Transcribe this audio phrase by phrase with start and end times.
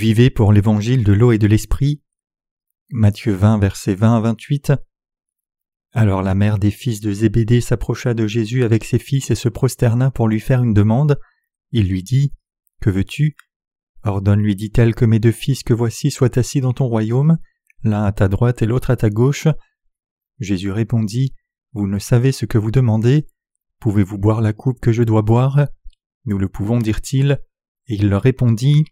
[0.00, 2.00] Vivez pour l'évangile de l'eau et de l'esprit.
[2.88, 4.72] Matthieu 20, versets 20 à 28.
[5.92, 9.50] Alors la mère des fils de Zébédée s'approcha de Jésus avec ses fils et se
[9.50, 11.20] prosterna pour lui faire une demande.
[11.70, 12.32] Il lui dit
[12.80, 13.36] Que veux-tu?
[14.02, 17.36] Ordonne, lui dit-elle, que mes deux fils que voici soient assis dans ton royaume,
[17.82, 19.48] l'un à ta droite et l'autre à ta gauche.
[20.38, 21.34] Jésus répondit
[21.74, 23.26] Vous ne savez ce que vous demandez.
[23.80, 25.68] Pouvez-vous boire la coupe que je dois boire?
[26.24, 27.38] Nous le pouvons, dirent-ils.
[27.88, 28.86] Et il leur répondit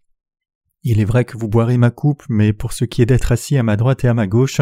[0.82, 3.56] Il est vrai que vous boirez ma coupe, mais pour ce qui est d'être assis
[3.56, 4.60] à ma droite et à ma gauche,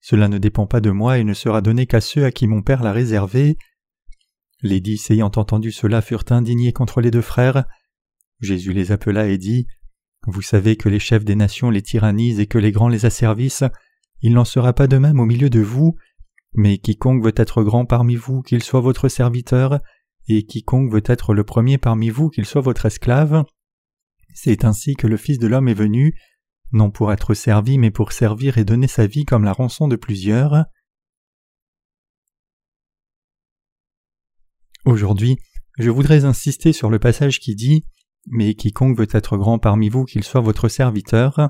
[0.00, 2.62] cela ne dépend pas de moi et ne sera donné qu'à ceux à qui mon
[2.62, 3.58] Père l'a réservé.
[4.62, 7.64] Les dix ayant entendu cela furent indignés contre les deux frères.
[8.40, 9.66] Jésus les appela et dit
[10.26, 13.64] Vous savez que les chefs des nations les tyrannisent et que les grands les asservissent.
[14.22, 15.96] Il n'en sera pas de même au milieu de vous.
[16.54, 19.78] Mais quiconque veut être grand parmi vous, qu'il soit votre serviteur,
[20.28, 23.44] et quiconque veut être le premier parmi vous, qu'il soit votre esclave.
[24.38, 26.14] C'est ainsi que le Fils de l'homme est venu,
[26.70, 29.96] non pour être servi, mais pour servir et donner sa vie comme la rançon de
[29.96, 30.66] plusieurs.
[34.84, 35.38] Aujourd'hui,
[35.78, 37.86] je voudrais insister sur le passage qui dit
[38.26, 41.48] Mais quiconque veut être grand parmi vous, qu'il soit votre serviteur.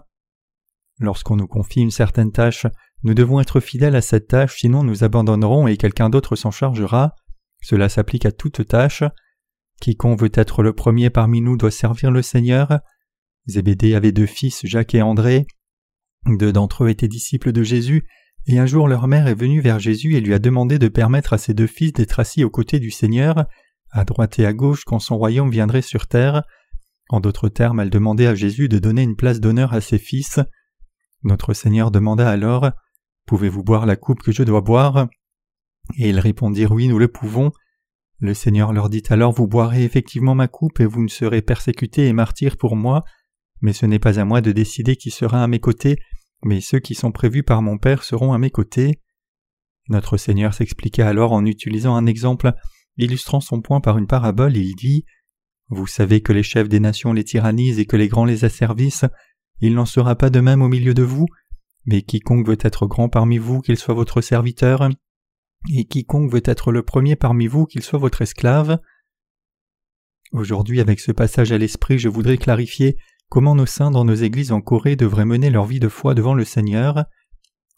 [1.01, 2.67] Lorsqu'on nous confie une certaine tâche,
[3.03, 7.17] nous devons être fidèles à cette tâche, sinon nous abandonnerons et quelqu'un d'autre s'en chargera.
[7.63, 9.03] Cela s'applique à toute tâche.
[9.81, 12.81] Quiconque veut être le premier parmi nous doit servir le Seigneur.
[13.47, 15.47] Zébédée avait deux fils, Jacques et André.
[16.27, 18.07] Deux d'entre eux étaient disciples de Jésus,
[18.47, 21.33] et un jour leur mère est venue vers Jésus et lui a demandé de permettre
[21.33, 23.47] à ses deux fils d'être assis aux côtés du Seigneur,
[23.91, 26.43] à droite et à gauche quand son royaume viendrait sur terre.
[27.09, 30.41] En d'autres termes, elle demandait à Jésus de donner une place d'honneur à ses fils.
[31.23, 32.71] Notre Seigneur demanda alors
[33.27, 35.09] Pouvez-vous boire la coupe que je dois boire?
[35.99, 37.53] Et ils répondirent Oui, nous le pouvons.
[38.19, 42.07] Le Seigneur leur dit alors Vous boirez effectivement ma coupe et vous ne serez persécutés
[42.07, 43.05] et martyrs pour moi,
[43.61, 45.97] mais ce n'est pas à moi de décider qui sera à mes côtés,
[46.43, 49.01] mais ceux qui sont prévus par mon Père seront à mes côtés.
[49.89, 52.53] Notre Seigneur s'expliqua alors en utilisant un exemple,
[52.97, 55.05] illustrant son point par une parabole, il dit
[55.69, 59.05] Vous savez que les chefs des nations les tyrannisent et que les grands les asservissent,
[59.61, 61.27] il n'en sera pas de même au milieu de vous,
[61.85, 64.89] mais quiconque veut être grand parmi vous, qu'il soit votre serviteur,
[65.73, 68.79] et quiconque veut être le premier parmi vous, qu'il soit votre esclave.
[70.33, 72.97] Aujourd'hui, avec ce passage à l'esprit, je voudrais clarifier
[73.29, 76.35] comment nos saints dans nos églises en Corée devraient mener leur vie de foi devant
[76.35, 77.05] le Seigneur.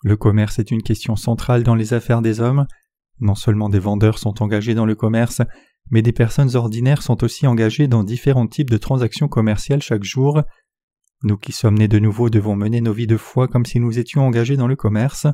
[0.03, 2.67] Le commerce est une question centrale dans les affaires des hommes.
[3.21, 5.43] Non seulement des vendeurs sont engagés dans le commerce,
[5.91, 10.43] mais des personnes ordinaires sont aussi engagées dans différents types de transactions commerciales chaque jour.
[11.25, 13.99] Nous qui sommes nés de nouveau devons mener nos vies de foi comme si nous
[13.99, 15.27] étions engagés dans le commerce.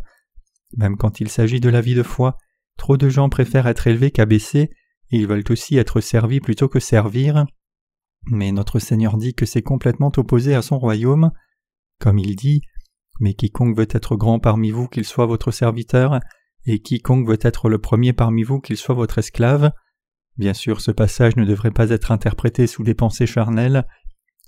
[0.77, 2.37] Même quand il s'agit de la vie de foi,
[2.77, 4.71] trop de gens préfèrent être élevés qu'abaissés,
[5.11, 7.47] et ils veulent aussi être servis plutôt que servir.
[8.27, 11.31] Mais notre Seigneur dit que c'est complètement opposé à son royaume.
[12.01, 12.63] Comme il dit
[13.21, 16.21] Mais quiconque veut être grand parmi vous, qu'il soit votre serviteur,
[16.67, 19.73] et quiconque veut être le premier parmi vous, qu'il soit votre esclave.
[20.37, 23.87] Bien sûr, ce passage ne devrait pas être interprété sous des pensées charnelles.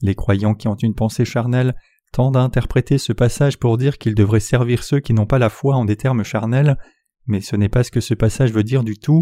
[0.03, 1.75] Les croyants qui ont une pensée charnelle
[2.16, 5.50] tendent à interpréter ce passage pour dire qu'ils devraient servir ceux qui n'ont pas la
[5.50, 6.78] foi en des termes charnels,
[7.27, 9.21] mais ce n'est pas ce que ce passage veut dire du tout.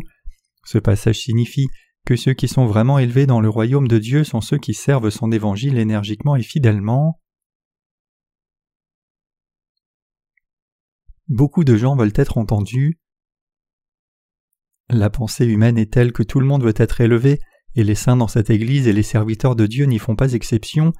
[0.65, 1.67] Ce passage signifie
[2.07, 5.11] que ceux qui sont vraiment élevés dans le royaume de Dieu sont ceux qui servent
[5.11, 7.21] son évangile énergiquement et fidèlement.
[11.27, 13.01] Beaucoup de gens veulent être entendus.
[14.89, 17.41] La pensée humaine est telle que tout le monde veut être élevé,
[17.75, 20.93] et les saints dans cette Église et les serviteurs de Dieu n'y font pas exception.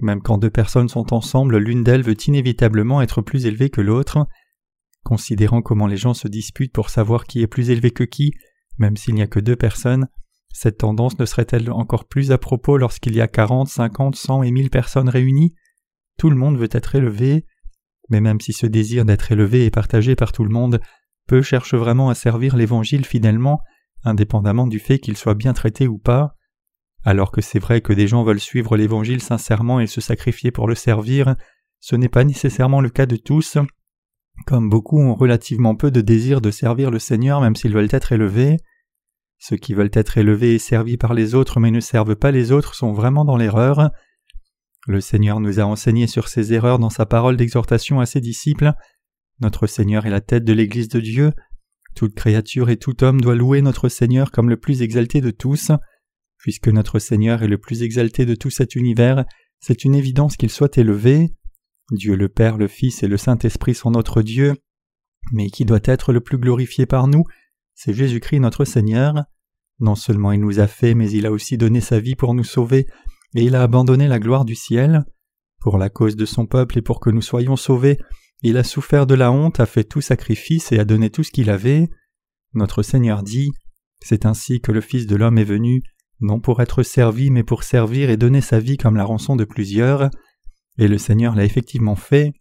[0.00, 4.26] Même quand deux personnes sont ensemble, l'une d'elles veut inévitablement être plus élevée que l'autre.
[5.04, 8.32] Considérant comment les gens se disputent pour savoir qui est plus élevé que qui,
[8.78, 10.08] même s'il n'y a que deux personnes,
[10.52, 14.50] cette tendance ne serait-elle encore plus à propos lorsqu'il y a quarante, cinquante, cent et
[14.50, 15.54] mille personnes réunies?
[16.16, 17.44] Tout le monde veut être élevé,
[18.08, 20.80] mais même si ce désir d'être élevé est partagé par tout le monde,
[21.26, 23.60] peu cherchent vraiment à servir l'Évangile fidèlement,
[24.04, 26.34] indépendamment du fait qu'il soit bien traité ou pas.
[27.04, 30.68] Alors que c'est vrai que des gens veulent suivre l'Évangile sincèrement et se sacrifier pour
[30.68, 31.36] le servir,
[31.80, 33.56] ce n'est pas nécessairement le cas de tous,
[34.46, 38.12] comme beaucoup ont relativement peu de désir de servir le Seigneur même s'ils veulent être
[38.12, 38.56] élevés.
[39.38, 42.50] Ceux qui veulent être élevés et servis par les autres mais ne servent pas les
[42.50, 43.90] autres sont vraiment dans l'erreur.
[44.86, 48.72] Le Seigneur nous a enseigné sur ces erreurs dans sa parole d'exhortation à ses disciples.
[49.40, 51.32] Notre Seigneur est la tête de l'Église de Dieu.
[51.94, 55.70] Toute créature et tout homme doit louer notre Seigneur comme le plus exalté de tous.
[56.38, 59.24] Puisque notre Seigneur est le plus exalté de tout cet univers,
[59.60, 61.34] c'est une évidence qu'il soit élevé.
[61.90, 64.54] Dieu le Père, le Fils et le Saint-Esprit sont notre Dieu.
[65.32, 67.24] Mais qui doit être le plus glorifié par nous
[67.80, 69.22] c'est Jésus-Christ notre Seigneur.
[69.78, 72.42] Non seulement il nous a fait, mais il a aussi donné sa vie pour nous
[72.42, 72.88] sauver,
[73.36, 75.04] et il a abandonné la gloire du ciel.
[75.60, 77.96] Pour la cause de son peuple et pour que nous soyons sauvés,
[78.42, 81.30] il a souffert de la honte, a fait tout sacrifice et a donné tout ce
[81.30, 81.88] qu'il avait.
[82.52, 83.52] Notre Seigneur dit
[84.00, 85.84] C'est ainsi que le Fils de l'homme est venu,
[86.20, 89.44] non pour être servi, mais pour servir et donner sa vie comme la rançon de
[89.44, 90.10] plusieurs.
[90.78, 92.32] Et le Seigneur l'a effectivement fait.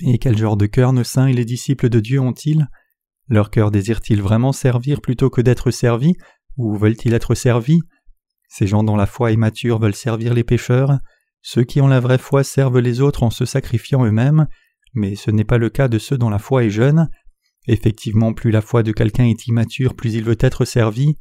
[0.00, 2.68] Et quel genre de cœur nos saints et les disciples de Dieu ont-ils?
[3.28, 6.14] Leur cœur désire-t-il vraiment servir plutôt que d'être servi,
[6.56, 7.80] ou veulent-ils être servis?
[8.48, 10.98] Ces gens dont la foi est mature veulent servir les pécheurs,
[11.42, 14.46] ceux qui ont la vraie foi servent les autres en se sacrifiant eux-mêmes,
[14.94, 17.08] mais ce n'est pas le cas de ceux dont la foi est jeune.
[17.66, 21.16] Effectivement, plus la foi de quelqu'un est immature, plus il veut être servi.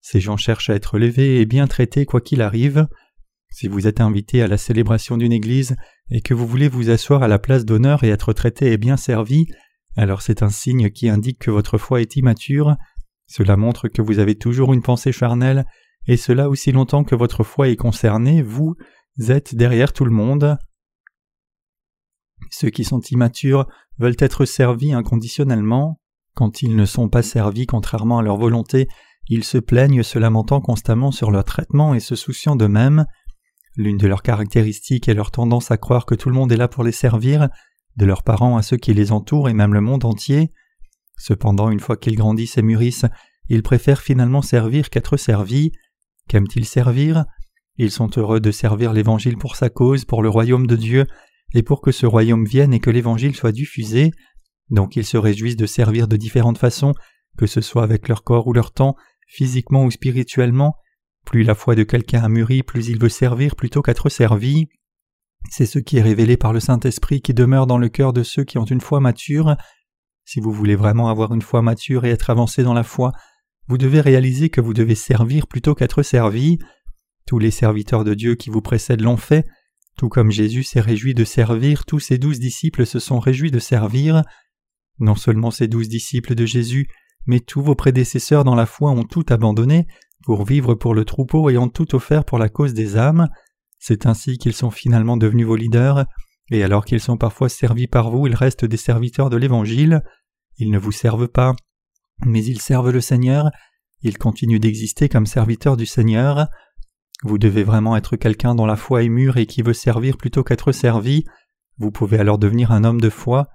[0.00, 2.86] Ces gens cherchent à être levés et bien traités quoi qu'il arrive.
[3.50, 5.76] Si vous êtes invité à la célébration d'une église
[6.10, 8.96] et que vous voulez vous asseoir à la place d'honneur et être traité et bien
[8.96, 9.46] servi,
[9.96, 12.76] alors c'est un signe qui indique que votre foi est immature.
[13.26, 15.64] Cela montre que vous avez toujours une pensée charnelle,
[16.06, 18.76] et cela aussi longtemps que votre foi est concernée, vous
[19.28, 20.56] êtes derrière tout le monde.
[22.50, 23.66] Ceux qui sont immatures
[23.98, 26.00] veulent être servis inconditionnellement.
[26.34, 28.88] Quand ils ne sont pas servis contrairement à leur volonté,
[29.30, 33.06] ils se plaignent se lamentant constamment sur leur traitement et se souciant d'eux-mêmes.
[33.76, 36.66] L'une de leurs caractéristiques est leur tendance à croire que tout le monde est là
[36.66, 37.48] pour les servir,
[37.96, 40.52] de leurs parents à ceux qui les entourent et même le monde entier.
[41.16, 43.06] Cependant, une fois qu'ils grandissent et mûrissent,
[43.48, 45.70] ils préfèrent finalement servir qu'être servis.
[46.28, 47.24] Qu'aiment-ils servir?
[47.76, 51.06] Ils sont heureux de servir l'Évangile pour sa cause, pour le royaume de Dieu,
[51.54, 54.10] et pour que ce royaume vienne et que l'Évangile soit diffusé.
[54.70, 56.94] Donc ils se réjouissent de servir de différentes façons,
[57.38, 58.96] que ce soit avec leur corps ou leur temps,
[59.30, 60.74] physiquement ou spirituellement.
[61.24, 64.68] Plus la foi de quelqu'un a mûri, plus il veut servir plutôt qu'être servi.
[65.48, 68.44] C'est ce qui est révélé par le Saint-Esprit qui demeure dans le cœur de ceux
[68.44, 69.56] qui ont une foi mature.
[70.24, 73.12] Si vous voulez vraiment avoir une foi mature et être avancé dans la foi,
[73.68, 76.58] vous devez réaliser que vous devez servir plutôt qu'être servi.
[77.26, 79.46] Tous les serviteurs de Dieu qui vous précèdent l'ont fait,
[79.96, 83.60] tout comme Jésus s'est réjoui de servir, tous ses douze disciples se sont réjouis de
[83.60, 84.24] servir.
[84.98, 86.88] Non seulement ces douze disciples de Jésus,
[87.26, 89.86] mais tous vos prédécesseurs dans la foi ont tout abandonné
[90.24, 93.28] pour vivre pour le troupeau et ont tout offert pour la cause des âmes.
[93.78, 96.04] C'est ainsi qu'ils sont finalement devenus vos leaders,
[96.50, 100.02] et alors qu'ils sont parfois servis par vous, ils restent des serviteurs de l'Évangile.
[100.58, 101.54] Ils ne vous servent pas,
[102.26, 103.50] mais ils servent le Seigneur,
[104.02, 106.48] ils continuent d'exister comme serviteurs du Seigneur.
[107.22, 110.42] Vous devez vraiment être quelqu'un dont la foi est mûre et qui veut servir plutôt
[110.42, 111.24] qu'être servi.
[111.78, 113.48] Vous pouvez alors devenir un homme de foi.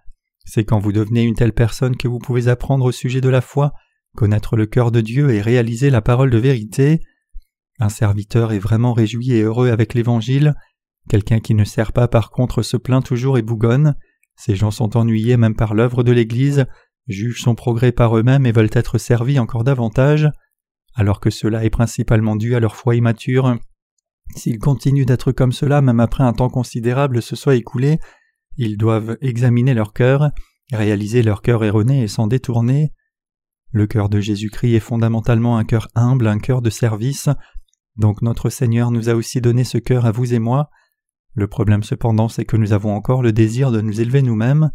[0.45, 3.41] C'est quand vous devenez une telle personne que vous pouvez apprendre au sujet de la
[3.41, 3.73] foi,
[4.15, 7.01] connaître le cœur de Dieu et réaliser la parole de vérité.
[7.79, 10.55] Un serviteur est vraiment réjoui et heureux avec l'Évangile.
[11.09, 13.95] Quelqu'un qui ne sert pas par contre se plaint toujours et bougonne.
[14.37, 16.65] Ces gens sont ennuyés même par l'œuvre de l'Église,
[17.07, 20.29] jugent son progrès par eux-mêmes et veulent être servis encore davantage
[20.95, 23.57] alors que cela est principalement dû à leur foi immature.
[24.35, 27.99] S'ils continuent d'être comme cela même après un temps considérable se soit écoulé,
[28.57, 30.31] ils doivent examiner leur cœur,
[30.71, 32.91] réaliser leur cœur erroné et s'en détourner.
[33.71, 37.29] Le cœur de Jésus-Christ est fondamentalement un cœur humble, un cœur de service,
[37.97, 40.69] donc notre Seigneur nous a aussi donné ce cœur à vous et moi.
[41.33, 44.71] Le problème cependant c'est que nous avons encore le désir de nous élever nous-mêmes.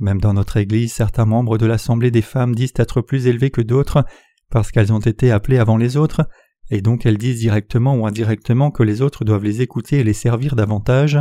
[0.00, 3.60] Même dans notre Église, certains membres de l'Assemblée des femmes disent être plus élevés que
[3.60, 4.04] d'autres
[4.50, 6.28] parce qu'elles ont été appelées avant les autres,
[6.70, 10.12] et donc elles disent directement ou indirectement que les autres doivent les écouter et les
[10.12, 11.18] servir davantage.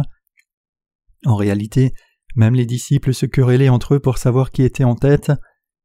[1.25, 1.93] En réalité,
[2.35, 5.31] même les disciples se querellaient entre eux pour savoir qui était en tête.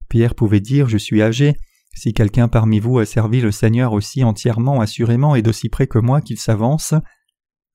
[0.08, 1.56] Pierre pouvait dire Je suis âgé.
[1.94, 5.98] Si quelqu'un parmi vous a servi le Seigneur aussi entièrement, assurément et d'aussi près que
[5.98, 6.94] moi qu'il s'avance.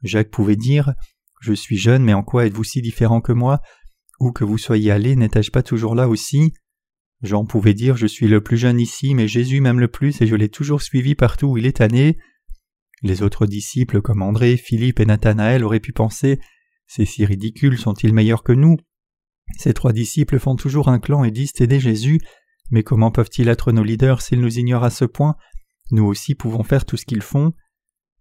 [0.03, 0.93] Jacques pouvait dire
[1.41, 3.61] Je suis jeune, mais en quoi êtes-vous si différent que moi?
[4.19, 6.53] Où que vous soyez allé, n'étais-je pas toujours là aussi?
[7.23, 10.27] Jean pouvait dire Je suis le plus jeune ici, mais Jésus m'aime le plus et
[10.27, 12.17] je l'ai toujours suivi partout où il est allé.
[13.03, 16.39] Les autres disciples comme André, Philippe et Nathanaël auraient pu penser
[16.93, 18.75] Ces si ridicules sont-ils meilleurs que nous?
[19.57, 22.19] Ces trois disciples font toujours un clan et disent aider Jésus,
[22.69, 25.37] mais comment peuvent-ils être nos leaders s'ils nous ignorent à ce point?
[25.91, 27.53] Nous aussi pouvons faire tout ce qu'ils font.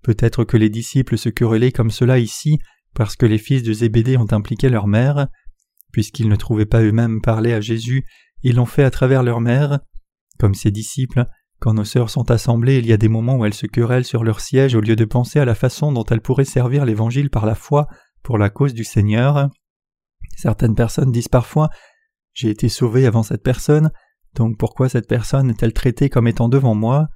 [0.03, 2.61] Peut-être que les disciples se querellaient comme cela ici
[2.95, 5.27] parce que les fils de Zébédée ont impliqué leur mère.
[5.91, 8.05] Puisqu'ils ne trouvaient pas eux-mêmes parler à Jésus,
[8.45, 9.81] ils l'ont fait à travers leur mère.
[10.39, 11.25] Comme ses disciples,
[11.59, 14.23] quand nos sœurs sont assemblées, il y a des moments où elles se querellent sur
[14.23, 17.47] leur siège au lieu de penser à la façon dont elles pourraient servir l'Évangile par
[17.47, 17.89] la foi
[18.23, 19.49] pour la cause du Seigneur.
[20.37, 21.71] Certaines personnes disent parfois
[22.35, 23.91] J'ai été sauvé avant cette personne,
[24.35, 27.09] donc pourquoi cette personne est-elle traitée comme étant devant moi?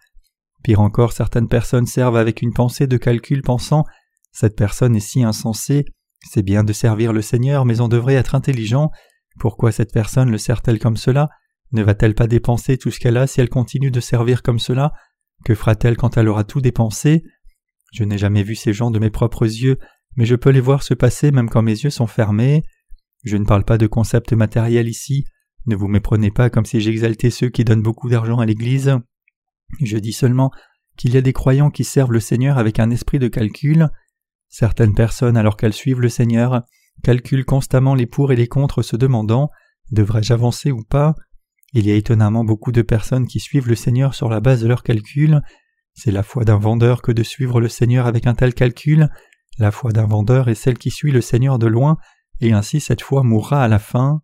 [0.63, 3.85] Pire encore, certaines personnes servent avec une pensée de calcul pensant
[4.33, 5.85] Cette personne est si insensée,
[6.31, 8.91] c'est bien de servir le Seigneur, mais on devrait être intelligent,
[9.39, 11.29] pourquoi cette personne le sert-elle comme cela?
[11.73, 14.93] Ne va-t-elle pas dépenser tout ce qu'elle a si elle continue de servir comme cela?
[15.45, 17.25] Que fera-t-elle quand elle aura tout dépensé?
[17.93, 19.79] Je n'ai jamais vu ces gens de mes propres yeux,
[20.17, 22.63] mais je peux les voir se passer même quand mes yeux sont fermés.
[23.25, 25.25] Je ne parle pas de concepts matériels ici,
[25.67, 28.99] ne vous méprenez pas comme si j'exaltais ceux qui donnent beaucoup d'argent à l'Église.
[29.81, 30.51] Je dis seulement
[30.97, 33.89] qu'il y a des croyants qui servent le Seigneur avec un esprit de calcul.
[34.49, 36.63] Certaines personnes, alors qu'elles suivent le Seigneur,
[37.03, 39.51] calculent constamment les pour et les contre se demandant
[39.91, 41.15] Devrais-je avancer ou pas?
[41.73, 44.69] Il y a étonnamment beaucoup de personnes qui suivent le Seigneur sur la base de
[44.69, 45.41] leurs calculs.
[45.93, 49.09] C'est la foi d'un vendeur que de suivre le Seigneur avec un tel calcul.
[49.59, 51.97] La foi d'un vendeur est celle qui suit le Seigneur de loin,
[52.41, 54.23] et ainsi cette foi mourra à la fin.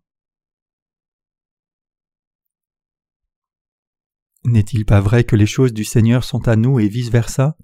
[4.43, 7.55] N'est-il pas vrai que les choses du Seigneur sont à nous et vice-versa?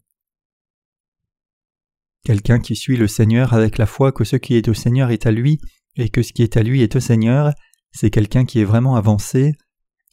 [2.24, 5.26] Quelqu'un qui suit le Seigneur avec la foi que ce qui est au Seigneur est
[5.26, 5.60] à lui
[5.96, 7.54] et que ce qui est à lui est au Seigneur,
[7.92, 9.56] c'est quelqu'un qui est vraiment avancé.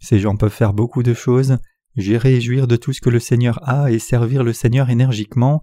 [0.01, 1.59] Ces gens peuvent faire beaucoup de choses,
[1.97, 5.63] gérer et jouir de tout ce que le Seigneur a et servir le Seigneur énergiquement.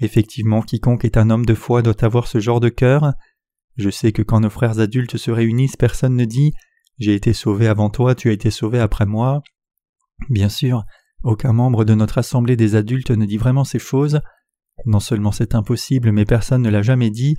[0.00, 3.12] Effectivement, quiconque est un homme de foi doit avoir ce genre de cœur.
[3.76, 6.52] Je sais que quand nos frères adultes se réunissent, personne ne dit
[6.98, 9.42] J'ai été sauvé avant toi, tu as été sauvé après moi.
[10.30, 10.84] Bien sûr,
[11.22, 14.20] aucun membre de notre assemblée des adultes ne dit vraiment ces choses.
[14.86, 17.36] Non seulement c'est impossible, mais personne ne l'a jamais dit.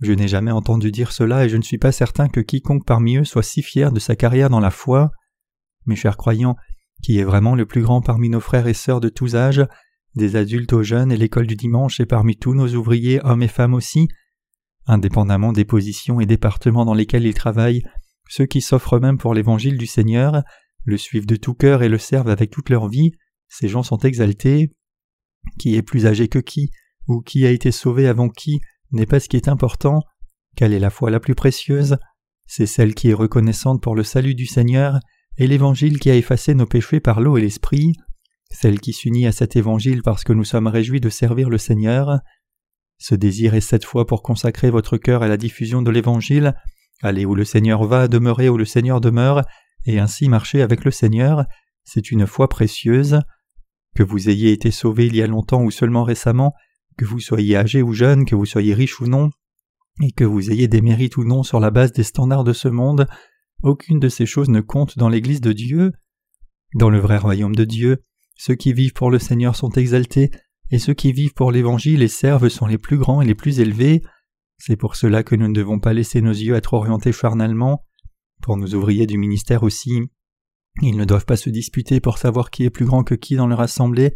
[0.00, 3.18] Je n'ai jamais entendu dire cela et je ne suis pas certain que quiconque parmi
[3.18, 5.10] eux soit si fier de sa carrière dans la foi.
[5.86, 6.56] Mes chers croyants,
[7.02, 9.66] qui est vraiment le plus grand parmi nos frères et sœurs de tous âges,
[10.14, 13.48] des adultes aux jeunes et l'école du dimanche et parmi tous nos ouvriers, hommes et
[13.48, 14.08] femmes aussi,
[14.86, 17.82] indépendamment des positions et départements dans lesquels ils travaillent,
[18.28, 20.42] ceux qui s'offrent même pour l'évangile du Seigneur,
[20.84, 23.12] le suivent de tout cœur et le servent avec toute leur vie,
[23.48, 24.72] ces gens sont exaltés.
[25.58, 26.70] Qui est plus âgé que qui,
[27.08, 28.60] ou qui a été sauvé avant qui,
[28.92, 30.02] n'est pas ce qui est important.
[30.56, 31.96] Quelle est la foi la plus précieuse?
[32.46, 34.98] C'est celle qui est reconnaissante pour le salut du Seigneur
[35.36, 37.92] et l'évangile qui a effacé nos péchés par l'eau et l'esprit,
[38.52, 42.20] celle qui s'unit à cet évangile parce que nous sommes réjouis de servir le Seigneur.
[42.98, 46.54] Ce désir est cette foi pour consacrer votre cœur à la diffusion de l'évangile,
[47.02, 49.42] aller où le Seigneur va, demeurer où le Seigneur demeure,
[49.86, 51.44] et ainsi marcher avec le Seigneur,
[51.84, 53.20] c'est une foi précieuse.
[53.96, 56.52] Que vous ayez été sauvé il y a longtemps ou seulement récemment,
[56.98, 59.30] que vous soyez âgé ou jeune, que vous soyez riche ou non,
[60.02, 62.68] et que vous ayez des mérites ou non sur la base des standards de ce
[62.68, 63.06] monde,
[63.62, 65.92] aucune de ces choses ne compte dans l'Église de Dieu.
[66.74, 68.02] Dans le vrai royaume de Dieu,
[68.40, 70.30] ceux qui vivent pour le Seigneur sont exaltés,
[70.70, 73.60] et ceux qui vivent pour l'Évangile et servent sont les plus grands et les plus
[73.60, 74.00] élevés.
[74.56, 77.84] C'est pour cela que nous ne devons pas laisser nos yeux être orientés charnalement.
[78.40, 79.92] Pour nos ouvriers du ministère aussi,
[80.80, 83.46] ils ne doivent pas se disputer pour savoir qui est plus grand que qui dans
[83.46, 84.14] leur assemblée.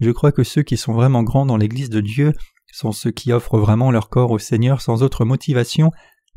[0.00, 2.32] Je crois que ceux qui sont vraiment grands dans l'Église de Dieu
[2.72, 5.90] sont ceux qui offrent vraiment leur corps au Seigneur sans autre motivation,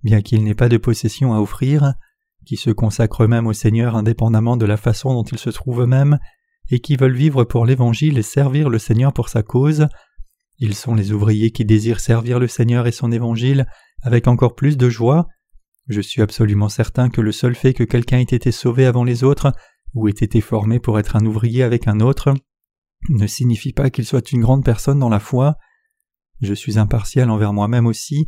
[0.03, 1.93] bien qu'il n'ait pas de possession à offrir,
[2.45, 6.19] qui se consacrent même au Seigneur indépendamment de la façon dont ils se trouvent eux-mêmes,
[6.69, 9.87] et qui veulent vivre pour l'Évangile et servir le Seigneur pour sa cause.
[10.59, 13.67] Ils sont les ouvriers qui désirent servir le Seigneur et son Évangile
[14.01, 15.27] avec encore plus de joie.
[15.87, 19.23] Je suis absolument certain que le seul fait que quelqu'un ait été sauvé avant les
[19.23, 19.51] autres,
[19.93, 22.33] ou ait été formé pour être un ouvrier avec un autre,
[23.09, 25.57] ne signifie pas qu'il soit une grande personne dans la foi.
[26.41, 28.25] Je suis impartial envers moi-même aussi.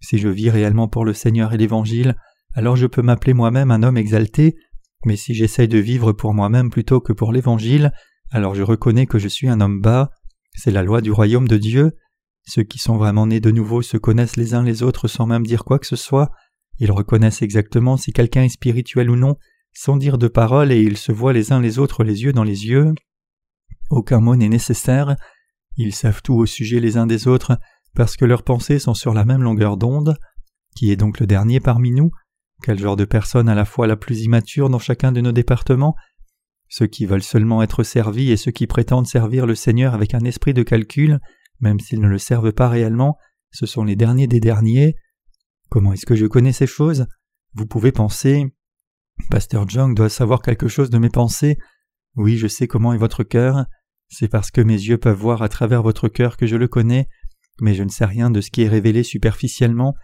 [0.00, 2.16] Si je vis réellement pour le Seigneur et l'Évangile,
[2.54, 4.56] alors je peux m'appeler moi-même un homme exalté,
[5.04, 7.92] mais si j'essaye de vivre pour moi-même plutôt que pour l'Évangile,
[8.30, 10.10] alors je reconnais que je suis un homme bas.
[10.54, 11.92] C'est la loi du royaume de Dieu.
[12.46, 15.46] Ceux qui sont vraiment nés de nouveau se connaissent les uns les autres sans même
[15.46, 16.30] dire quoi que ce soit.
[16.78, 19.36] Ils reconnaissent exactement si quelqu'un est spirituel ou non,
[19.72, 22.44] sans dire de parole, et ils se voient les uns les autres les yeux dans
[22.44, 22.92] les yeux.
[23.90, 25.16] Aucun mot n'est nécessaire.
[25.76, 27.58] Ils savent tout au sujet les uns des autres,
[27.94, 30.16] parce que leurs pensées sont sur la même longueur d'onde.
[30.76, 32.10] Qui est donc le dernier parmi nous?
[32.62, 35.94] Quel genre de personne à la fois la plus immature dans chacun de nos départements?
[36.68, 40.20] Ceux qui veulent seulement être servis et ceux qui prétendent servir le Seigneur avec un
[40.20, 41.18] esprit de calcul,
[41.60, 43.16] même s'ils ne le servent pas réellement,
[43.50, 44.96] ce sont les derniers des derniers.
[45.70, 47.06] Comment est-ce que je connais ces choses?
[47.54, 48.44] Vous pouvez penser
[49.30, 51.58] Pasteur Jung doit savoir quelque chose de mes pensées.
[52.16, 53.66] Oui, je sais comment est votre cœur.
[54.08, 57.08] C'est parce que mes yeux peuvent voir à travers votre cœur que je le connais,
[57.60, 59.94] mais je ne sais rien de ce qui est révélé superficiellement.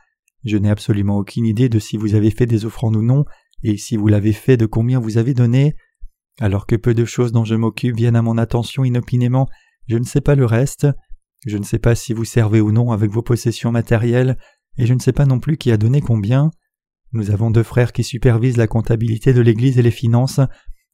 [0.44, 3.24] Je n'ai absolument aucune idée de si vous avez fait des offrandes ou non,
[3.62, 5.74] et si vous l'avez fait de combien vous avez donné.
[6.40, 9.48] Alors que peu de choses dont je m'occupe viennent à mon attention inopinément,
[9.88, 10.86] je ne sais pas le reste.
[11.46, 14.38] Je ne sais pas si vous servez ou non avec vos possessions matérielles,
[14.76, 16.50] et je ne sais pas non plus qui a donné combien.
[17.12, 20.40] Nous avons deux frères qui supervisent la comptabilité de l'Église et les finances,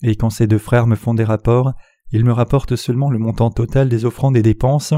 [0.03, 1.73] et quand ces deux frères me font des rapports,
[2.13, 4.95] ils me rapportent seulement le montant total des offrandes et dépenses,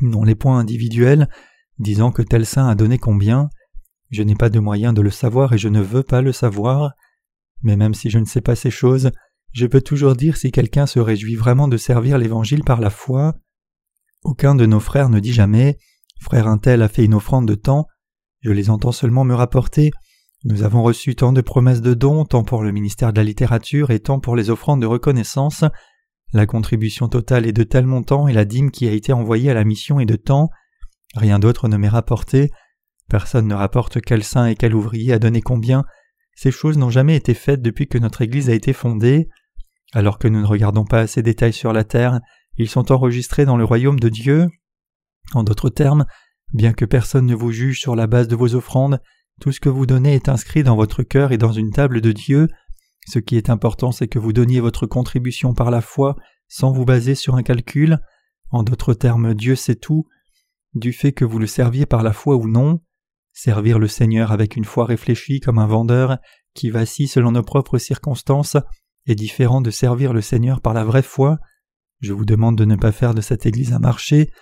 [0.00, 1.28] non les points individuels,
[1.78, 3.50] disant que tel saint a donné combien.
[4.10, 6.92] Je n'ai pas de moyen de le savoir et je ne veux pas le savoir.
[7.62, 9.10] Mais même si je ne sais pas ces choses,
[9.52, 13.34] je peux toujours dire si quelqu'un se réjouit vraiment de servir l'Évangile par la foi.
[14.22, 15.78] Aucun de nos frères ne dit jamais
[16.20, 17.86] Frère un tel a fait une offrande de temps,
[18.40, 19.90] je les entends seulement me rapporter.
[20.44, 23.90] Nous avons reçu tant de promesses de dons, tant pour le ministère de la littérature
[23.90, 25.64] et tant pour les offrandes de reconnaissance.
[26.32, 29.54] La contribution totale est de tel montant et la dîme qui a été envoyée à
[29.54, 30.50] la mission est de temps.
[31.16, 32.50] Rien d'autre ne m'est rapporté.
[33.08, 35.84] Personne ne rapporte quel saint et quel ouvrier a donné combien.
[36.34, 39.28] Ces choses n'ont jamais été faites depuis que notre Église a été fondée.
[39.92, 42.20] Alors que nous ne regardons pas ces détails sur la terre,
[42.58, 44.48] ils sont enregistrés dans le royaume de Dieu.
[45.32, 46.04] En d'autres termes,
[46.52, 49.00] bien que personne ne vous juge sur la base de vos offrandes,
[49.40, 52.12] tout ce que vous donnez est inscrit dans votre cœur et dans une table de
[52.12, 52.48] Dieu.
[53.06, 56.16] Ce qui est important, c'est que vous donniez votre contribution par la foi
[56.48, 58.00] sans vous baser sur un calcul.
[58.50, 60.06] En d'autres termes, Dieu sait tout.
[60.74, 62.80] Du fait que vous le serviez par la foi ou non,
[63.38, 66.18] servir le Seigneur avec une foi réfléchie comme un vendeur
[66.54, 68.56] qui vacille selon nos propres circonstances
[69.06, 71.38] est différent de servir le Seigneur par la vraie foi.
[72.00, 74.32] Je vous demande de ne pas faire de cette Église un marché.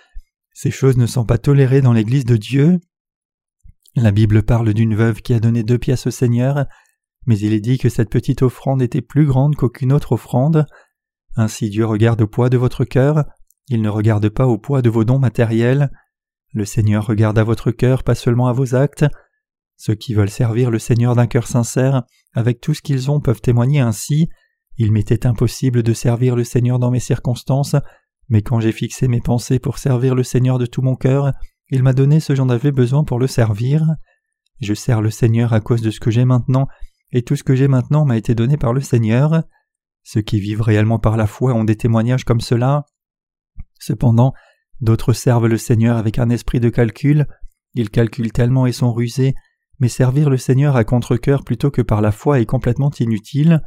[0.51, 2.79] Ces choses ne sont pas tolérées dans l'Église de Dieu.
[3.95, 6.65] La Bible parle d'une veuve qui a donné deux pièces au Seigneur,
[7.27, 10.65] mais il est dit que cette petite offrande était plus grande qu'aucune autre offrande.
[11.35, 13.25] Ainsi Dieu regarde au poids de votre cœur,
[13.69, 15.91] il ne regarde pas au poids de vos dons matériels.
[16.57, 19.05] Le Seigneur regarde à votre cœur, pas seulement à vos actes.
[19.75, 22.01] Ceux qui veulent servir le Seigneur d'un cœur sincère,
[22.33, 24.27] avec tout ce qu'ils ont, peuvent témoigner ainsi.
[24.75, 27.75] Il m'était impossible de servir le Seigneur dans mes circonstances,
[28.29, 31.31] mais quand j'ai fixé mes pensées pour servir le Seigneur de tout mon cœur,
[31.69, 33.85] il m'a donné ce j'en avais besoin pour le servir.
[34.59, 36.65] Je sers le Seigneur à cause de ce que j'ai maintenant,
[37.11, 39.43] et tout ce que j'ai maintenant m'a été donné par le Seigneur.
[40.01, 42.83] Ceux qui vivent réellement par la foi ont des témoignages comme cela.
[43.79, 44.33] Cependant,
[44.81, 47.27] d'autres servent le Seigneur avec un esprit de calcul,
[47.73, 49.33] ils calculent tellement et sont rusés,
[49.79, 53.61] mais servir le Seigneur à contre-cœur plutôt que par la foi est complètement inutile.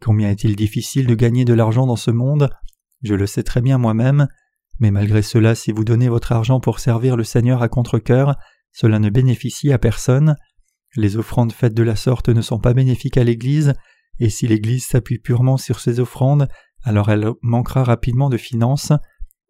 [0.00, 2.50] Combien est-il difficile de gagner de l'argent dans ce monde?
[3.02, 4.28] Je le sais très bien moi-même,
[4.78, 8.36] mais malgré cela, si vous donnez votre argent pour servir le Seigneur à contre-cœur,
[8.72, 10.36] cela ne bénéficie à personne.
[10.96, 13.72] Les offrandes faites de la sorte ne sont pas bénéfiques à l'Église,
[14.18, 16.48] et si l'Église s'appuie purement sur ces offrandes,
[16.84, 18.92] alors elle manquera rapidement de finances.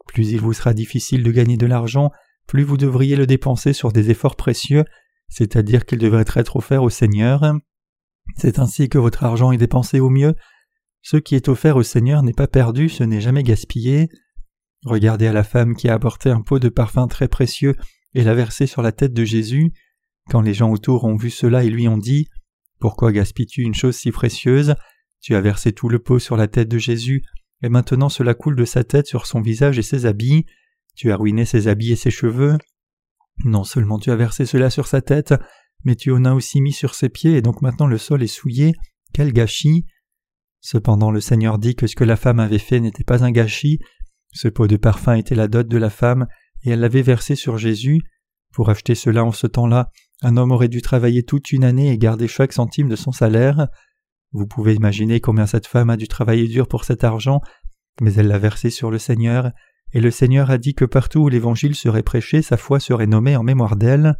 [0.06, 2.10] Plus il vous sera difficile de gagner de l'argent,
[2.46, 4.84] plus vous devriez le dépenser sur des efforts précieux,
[5.28, 7.42] c'est-à-dire qu'il devrait être offert au Seigneur.
[8.36, 10.34] C'est ainsi que votre argent est dépensé au mieux.
[11.02, 14.08] Ce qui est offert au Seigneur n'est pas perdu, ce n'est jamais gaspillé.
[14.84, 17.74] Regardez à la femme qui a apporté un pot de parfum très précieux
[18.14, 19.72] et l'a versé sur la tête de Jésus.
[20.30, 22.28] Quand les gens autour ont vu cela, ils lui ont dit
[22.80, 24.74] Pourquoi gaspilles-tu une chose si précieuse?
[25.20, 27.24] Tu as versé tout le pot sur la tête de Jésus,
[27.62, 30.46] et maintenant cela coule de sa tête sur son visage et ses habits.
[30.94, 32.56] Tu as ruiné ses habits et ses cheveux.
[33.44, 35.34] Non seulement tu as versé cela sur sa tête,
[35.84, 38.26] mais tu en as aussi mis sur ses pieds, et donc maintenant le sol est
[38.26, 38.72] souillé.
[39.12, 39.86] Quel gâchis
[40.60, 43.78] Cependant le Seigneur dit que ce que la femme avait fait n'était pas un gâchis.
[44.32, 46.26] Ce pot de parfum était la dot de la femme,
[46.62, 48.00] et elle l'avait versé sur Jésus.
[48.52, 49.90] Pour acheter cela en ce temps-là,
[50.22, 53.68] un homme aurait dû travailler toute une année et garder chaque centime de son salaire.
[54.32, 57.40] Vous pouvez imaginer combien cette femme a dû travailler dur pour cet argent,
[58.00, 59.52] mais elle l'a versé sur le Seigneur,
[59.92, 63.36] et le Seigneur a dit que partout où l'Évangile serait prêché, sa foi serait nommée
[63.36, 64.14] en mémoire d'elle.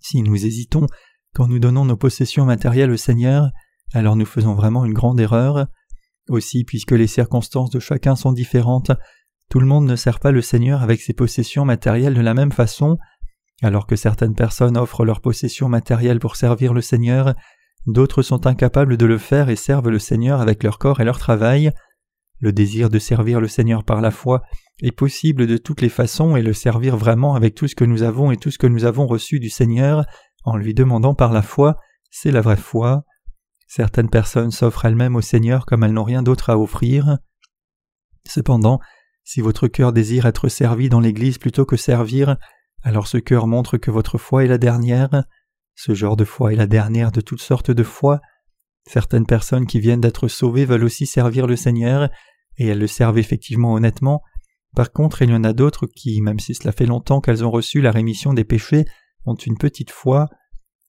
[0.00, 0.86] Si nous hésitons
[1.34, 3.50] quand nous donnons nos possessions matérielles au Seigneur,
[3.94, 5.66] alors nous faisons vraiment une grande erreur.
[6.28, 8.92] Aussi, puisque les circonstances de chacun sont différentes,
[9.48, 12.52] tout le monde ne sert pas le Seigneur avec ses possessions matérielles de la même
[12.52, 12.98] façon,
[13.62, 17.34] alors que certaines personnes offrent leurs possessions matérielles pour servir le Seigneur,
[17.86, 21.18] d'autres sont incapables de le faire et servent le Seigneur avec leur corps et leur
[21.18, 21.72] travail.
[22.40, 24.42] Le désir de servir le Seigneur par la foi
[24.82, 28.02] est possible de toutes les façons et le servir vraiment avec tout ce que nous
[28.02, 30.04] avons et tout ce que nous avons reçu du Seigneur
[30.44, 31.76] en lui demandant par la foi,
[32.10, 33.04] c'est la vraie foi.
[33.68, 37.18] Certaines personnes s'offrent elles-mêmes au Seigneur comme elles n'ont rien d'autre à offrir.
[38.28, 38.80] Cependant,
[39.24, 42.36] si votre cœur désire être servi dans l'Église plutôt que servir,
[42.82, 45.24] alors ce cœur montre que votre foi est la dernière.
[45.84, 48.20] Ce genre de foi est la dernière de toutes sortes de foi.
[48.88, 52.08] Certaines personnes qui viennent d'être sauvées veulent aussi servir le Seigneur,
[52.56, 54.22] et elles le servent effectivement honnêtement.
[54.76, 57.50] Par contre, il y en a d'autres qui, même si cela fait longtemps qu'elles ont
[57.50, 58.84] reçu la rémission des péchés,
[59.26, 60.28] ont une petite foi.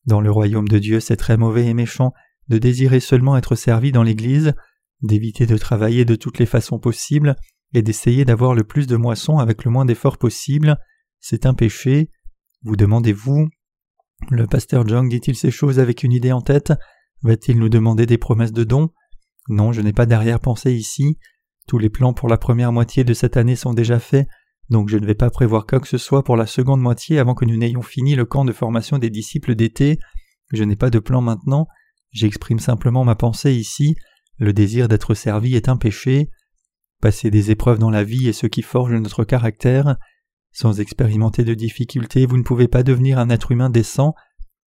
[0.06, 2.14] Dans le royaume de Dieu, c'est très mauvais et méchant
[2.50, 4.54] de désirer seulement être servi dans l'Église,
[5.02, 7.36] d'éviter de travailler de toutes les façons possibles,
[7.74, 10.78] et d'essayer d'avoir le plus de moissons avec le moins d'efforts possible.
[11.20, 12.12] C'est un péché.
[12.62, 13.50] Vous demandez-vous
[14.30, 16.74] Le pasteur Jung dit-il ces choses avec une idée en tête?
[17.22, 18.90] Va-t-il nous demander des promesses de dons?
[19.50, 21.18] Non, je n'ai pas d'arrière-pensée ici.
[21.68, 24.28] Tous les plans pour la première moitié de cette année sont déjà faits,
[24.70, 27.36] donc je ne vais pas prévoir quoi que ce soit pour la seconde moitié avant
[27.36, 30.00] que nous n'ayons fini le camp de formation des disciples d'été.
[30.52, 31.68] Je n'ai pas de plan maintenant,
[32.12, 33.96] j'exprime simplement ma pensée ici.
[34.38, 36.30] Le désir d'être servi est un péché.
[37.02, 39.98] Passer des épreuves dans la vie est ce qui forge notre caractère.
[40.54, 44.14] Sans expérimenter de difficultés, vous ne pouvez pas devenir un être humain décent.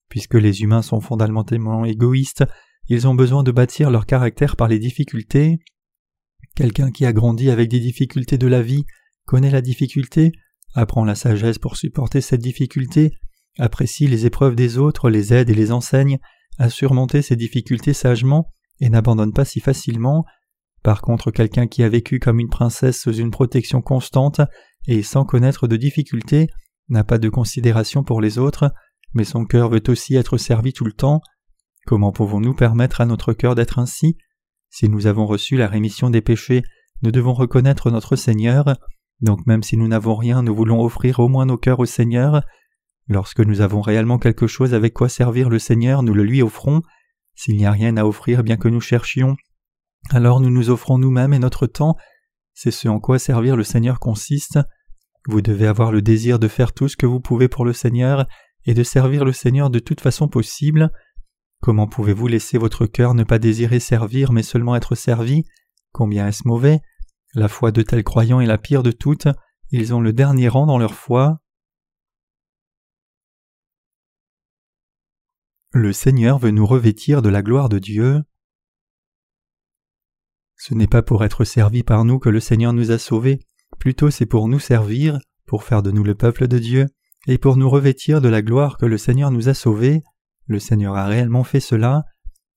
[0.09, 2.44] Puisque les humains sont fondamentalement égoïstes,
[2.88, 5.59] ils ont besoin de bâtir leur caractère par les difficultés.
[6.57, 8.85] Quelqu'un qui a grandi avec des difficultés de la vie
[9.25, 10.33] connaît la difficulté,
[10.75, 13.12] apprend la sagesse pour supporter cette difficulté,
[13.59, 16.18] apprécie les épreuves des autres, les aide et les enseigne,
[16.59, 20.25] à surmonter ces difficultés sagement et n'abandonne pas si facilement.
[20.83, 24.40] Par contre, quelqu'un qui a vécu comme une princesse sous une protection constante
[24.87, 26.49] et sans connaître de difficultés
[26.88, 28.72] n'a pas de considération pour les autres,
[29.14, 31.20] mais son cœur veut aussi être servi tout le temps.
[31.87, 34.16] Comment pouvons-nous permettre à notre cœur d'être ainsi?
[34.70, 36.62] Si nous avons reçu la rémission des péchés,
[37.03, 38.77] nous devons reconnaître notre Seigneur,
[39.20, 42.42] donc même si nous n'avons rien, nous voulons offrir au moins nos cœurs au Seigneur.
[43.09, 46.83] Lorsque nous avons réellement quelque chose avec quoi servir le Seigneur, nous le lui offrons.
[47.35, 49.37] S'il n'y a rien à offrir bien que nous cherchions,
[50.11, 51.96] alors nous nous offrons nous-mêmes et notre temps.
[52.55, 54.59] C'est ce en quoi servir le Seigneur consiste.
[55.29, 58.27] Vous devez avoir le désir de faire tout ce que vous pouvez pour le Seigneur
[58.65, 60.93] et de servir le Seigneur de toute façon possible.
[61.61, 65.45] Comment pouvez-vous laisser votre cœur ne pas désirer servir mais seulement être servi?
[65.93, 66.81] Combien est-ce mauvais?
[67.35, 69.29] La foi de tels croyants est la pire de toutes,
[69.71, 71.41] ils ont le dernier rang dans leur foi.
[75.73, 78.23] Le Seigneur veut nous revêtir de la gloire de Dieu.
[80.57, 83.41] Ce n'est pas pour être servi par nous que le Seigneur nous a sauvés,
[83.79, 86.87] plutôt c'est pour nous servir, pour faire de nous le peuple de Dieu,
[87.27, 90.03] et pour nous revêtir de la gloire que le Seigneur nous a sauvés.
[90.47, 92.05] Le Seigneur a réellement fait cela.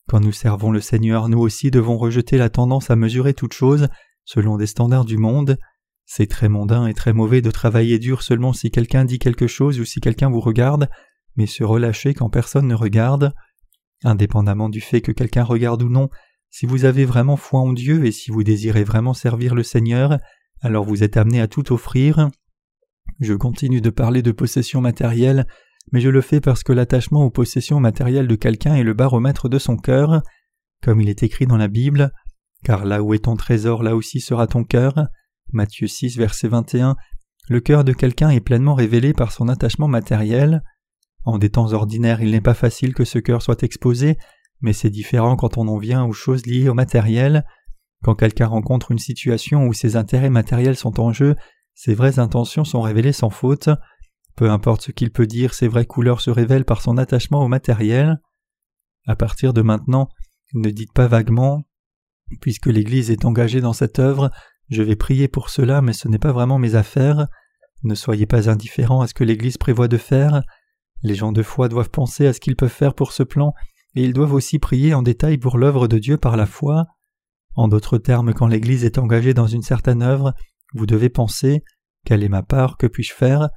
[0.08, 3.88] Quand nous servons le Seigneur, nous aussi devons rejeter la tendance à mesurer toutes choses
[4.26, 5.58] selon des standards du monde.
[6.06, 9.80] C'est très mondain et très mauvais de travailler dur seulement si quelqu'un dit quelque chose
[9.80, 10.90] ou si quelqu'un vous regarde,
[11.36, 13.34] mais se relâcher quand personne ne regarde.
[14.04, 16.10] Indépendamment du fait que quelqu'un regarde ou non,
[16.52, 20.18] si vous avez vraiment foi en Dieu et si vous désirez vraiment servir le Seigneur,
[20.62, 22.30] alors vous êtes amené à tout offrir.
[23.20, 25.48] Je continue de parler de possession matérielle,
[25.92, 29.50] mais je le fais parce que l'attachement aux possessions matérielles de quelqu'un est le baromètre
[29.50, 30.22] de son cœur,
[30.84, 32.12] comme il est écrit dans la Bible,
[32.64, 35.08] car là où est ton trésor, là aussi sera ton cœur.
[35.52, 36.96] Matthieu 6, verset 21.
[37.50, 40.62] Le cœur de quelqu'un est pleinement révélé par son attachement matériel.
[41.26, 44.18] En des temps ordinaires, il n'est pas facile que ce cœur soit exposé,
[44.62, 47.46] mais c'est différent quand on en vient aux choses liées au matériel.
[48.04, 51.36] Quand quelqu'un rencontre une situation où ses intérêts matériels sont en jeu,
[51.74, 53.70] ses vraies intentions sont révélées sans faute.
[54.36, 57.48] Peu importe ce qu'il peut dire, ses vraies couleurs se révèlent par son attachement au
[57.48, 58.22] matériel.
[59.06, 60.10] À partir de maintenant,
[60.54, 61.64] ne dites pas vaguement
[62.42, 64.30] Puisque l'Église est engagée dans cette œuvre,
[64.70, 67.28] je vais prier pour cela, mais ce n'est pas vraiment mes affaires.
[67.84, 70.44] Ne soyez pas indifférents à ce que l'Église prévoit de faire.
[71.02, 73.54] Les gens de foi doivent penser à ce qu'ils peuvent faire pour ce plan,
[73.96, 76.86] et ils doivent aussi prier en détail pour l'œuvre de Dieu par la foi.
[77.56, 80.34] En d'autres termes, quand l'Église est engagée dans une certaine œuvre,
[80.74, 81.64] vous devez penser
[82.06, 83.50] Quelle est ma part Que puis-je faire?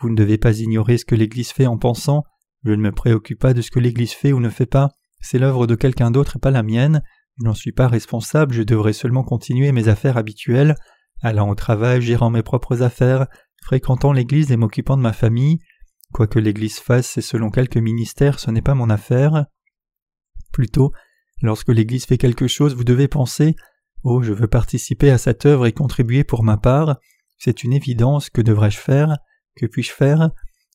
[0.00, 2.24] Vous ne devez pas ignorer ce que l'Église fait en pensant
[2.64, 5.38] Je ne me préoccupe pas de ce que l'Église fait ou ne fait pas, c'est
[5.38, 7.02] l'œuvre de quelqu'un d'autre et pas la mienne,
[7.38, 10.76] je n'en suis pas responsable, je devrais seulement continuer mes affaires habituelles,
[11.22, 13.26] allant au travail, gérant mes propres affaires,
[13.62, 15.58] fréquentant l'Église et m'occupant de ma famille.
[16.12, 19.46] Quoi que l'Église fasse, c'est selon quelques ministères, ce n'est pas mon affaire.
[20.52, 20.92] Plutôt,
[21.42, 23.56] lorsque l'Église fait quelque chose, vous devez penser
[24.02, 26.98] Oh, je veux participer à cette œuvre et contribuer pour ma part.
[27.38, 28.28] C'est une évidence.
[28.28, 29.16] Que devrais-je faire?
[29.56, 30.30] Que puis-je faire?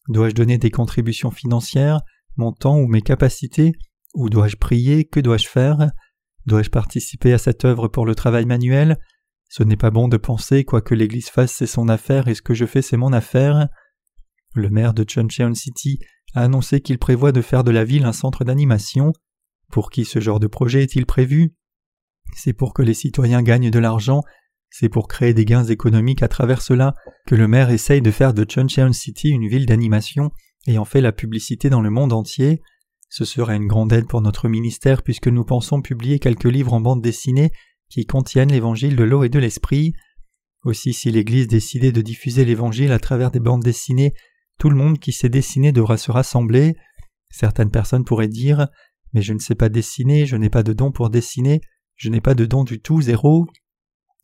[0.07, 2.01] Dois-je donner des contributions financières,
[2.37, 3.73] mon temps ou mes capacités?
[4.15, 5.05] Ou dois-je prier?
[5.05, 5.91] Que dois-je faire?
[6.47, 8.97] Dois-je participer à cette œuvre pour le travail manuel?
[9.49, 12.41] Ce n'est pas bon de penser quoi que l'Église fasse c'est son affaire et ce
[12.41, 13.67] que je fais c'est mon affaire.
[14.55, 15.99] Le maire de Chuncheon City
[16.33, 19.13] a annoncé qu'il prévoit de faire de la ville un centre d'animation.
[19.71, 21.53] Pour qui ce genre de projet est-il prévu?
[22.35, 24.21] C'est pour que les citoyens gagnent de l'argent,
[24.69, 26.93] c'est pour créer des gains économiques à travers cela
[27.25, 30.31] que le maire essaye de faire de Chuncheon City une ville d'animation
[30.67, 32.61] et en fait la publicité dans le monde entier?
[33.09, 36.81] Ce serait une grande aide pour notre ministère puisque nous pensons publier quelques livres en
[36.81, 37.51] bande dessinée
[37.89, 39.93] qui contiennent l'évangile de l'eau et de l'esprit.
[40.63, 44.13] Aussi si l'Église décidait de diffuser l'évangile à travers des bandes dessinées,
[44.59, 46.75] tout le monde qui sait dessiner devra se rassembler.
[47.31, 48.67] Certaines personnes pourraient dire
[49.13, 51.61] mais je ne sais pas dessiner, je n'ai pas de don pour dessiner,
[51.95, 53.47] je n'ai pas de don du tout, zéro.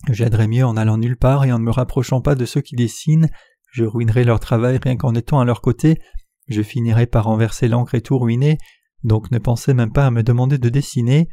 [0.09, 2.75] J'aiderais mieux en allant nulle part et en ne me rapprochant pas de ceux qui
[2.75, 3.29] dessinent,
[3.71, 5.99] je ruinerai leur travail rien qu'en étant à leur côté,
[6.47, 8.57] je finirai par renverser l'encre et tout ruiner,
[9.03, 11.27] donc ne pensez même pas à me demander de dessiner.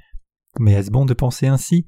[0.58, 1.86] Mais est-ce bon de penser ainsi?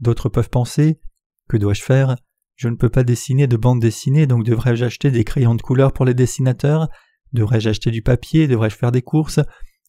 [0.00, 1.00] D'autres peuvent penser.
[1.48, 2.16] Que dois-je faire?
[2.56, 5.92] Je ne peux pas dessiner de bande dessinée, donc devrais-je acheter des crayons de couleur
[5.92, 6.88] pour les dessinateurs?
[7.32, 8.48] Devrais-je acheter du papier?
[8.48, 9.40] Devrais-je faire des courses?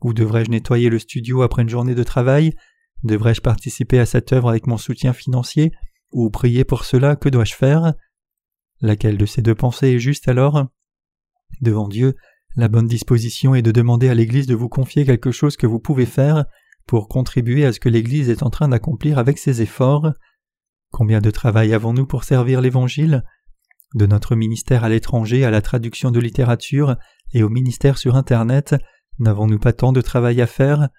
[0.02, 2.54] Ou devrais-je nettoyer le studio après une journée de travail?
[3.04, 5.72] Devrais-je participer à cette œuvre avec mon soutien financier?
[6.12, 7.16] Ou prier pour cela?
[7.16, 7.94] Que dois-je faire?
[8.82, 10.68] Laquelle de ces deux pensées est juste alors?
[11.62, 12.16] Devant Dieu,
[12.56, 15.80] la bonne disposition est de demander à l'Église de vous confier quelque chose que vous
[15.80, 16.46] pouvez faire
[16.86, 20.12] pour contribuer à ce que l'Église est en train d'accomplir avec ses efforts.
[20.92, 23.24] Combien de travail avons-nous pour servir l'Évangile?
[23.94, 26.98] De notre ministère à l'étranger, à la traduction de littérature
[27.34, 28.76] et au ministère sur Internet,
[29.22, 30.90] n'avons-nous pas tant de travail à faire?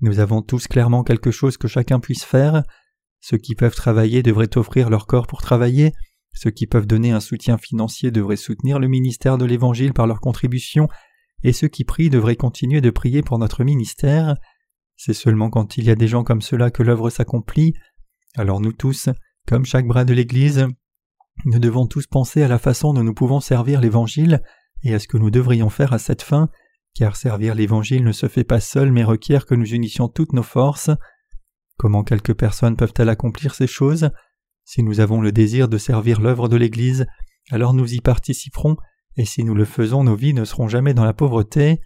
[0.00, 2.62] Nous avons tous clairement quelque chose que chacun puisse faire.
[3.20, 5.92] Ceux qui peuvent travailler devraient offrir leur corps pour travailler,
[6.32, 10.20] ceux qui peuvent donner un soutien financier devraient soutenir le ministère de l'Évangile par leur
[10.20, 10.88] contribution,
[11.42, 14.36] et ceux qui prient devraient continuer de prier pour notre ministère.
[14.96, 17.74] C'est seulement quand il y a des gens comme cela que l'œuvre s'accomplit.
[18.36, 19.08] Alors nous tous,
[19.46, 20.66] comme chaque bras de l'Église,
[21.46, 24.42] nous devons tous penser à la façon dont nous pouvons servir l'Évangile
[24.82, 26.48] et à ce que nous devrions faire à cette fin,
[26.94, 30.42] car servir l'Évangile ne se fait pas seul mais requiert que nous unissions toutes nos
[30.42, 30.90] forces.
[31.76, 34.10] Comment quelques personnes peuvent-elles accomplir ces choses?
[34.64, 37.06] Si nous avons le désir de servir l'œuvre de l'Église,
[37.50, 38.76] alors nous y participerons,
[39.16, 41.80] et si nous le faisons, nos vies ne seront jamais dans la pauvreté.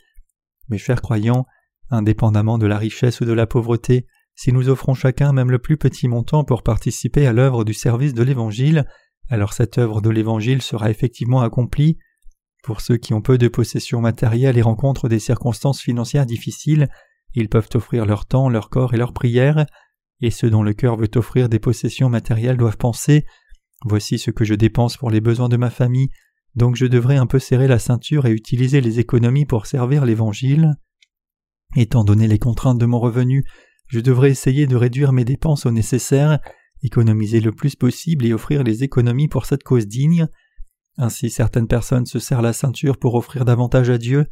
[0.68, 1.46] Mes chers croyants,
[1.90, 5.76] indépendamment de la richesse ou de la pauvreté, si nous offrons chacun même le plus
[5.76, 8.84] petit montant pour participer à l'œuvre du service de l'Évangile,
[9.28, 11.98] alors cette œuvre de l'Évangile sera effectivement accomplie.
[12.64, 16.88] Pour ceux qui ont peu de possessions matérielles et rencontrent des circonstances financières difficiles,
[17.34, 19.66] ils peuvent offrir leur temps, leur corps et leurs prières,
[20.20, 23.26] et ceux dont le cœur veut offrir des possessions matérielles doivent penser
[23.84, 26.08] Voici ce que je dépense pour les besoins de ma famille,
[26.54, 30.74] donc je devrais un peu serrer la ceinture et utiliser les économies pour servir l'Évangile.
[31.76, 33.44] Étant donné les contraintes de mon revenu,
[33.88, 36.38] je devrais essayer de réduire mes dépenses au nécessaire,
[36.82, 40.28] économiser le plus possible et offrir les économies pour cette cause digne.
[40.96, 44.26] Ainsi certaines personnes se serrent la ceinture pour offrir davantage à Dieu.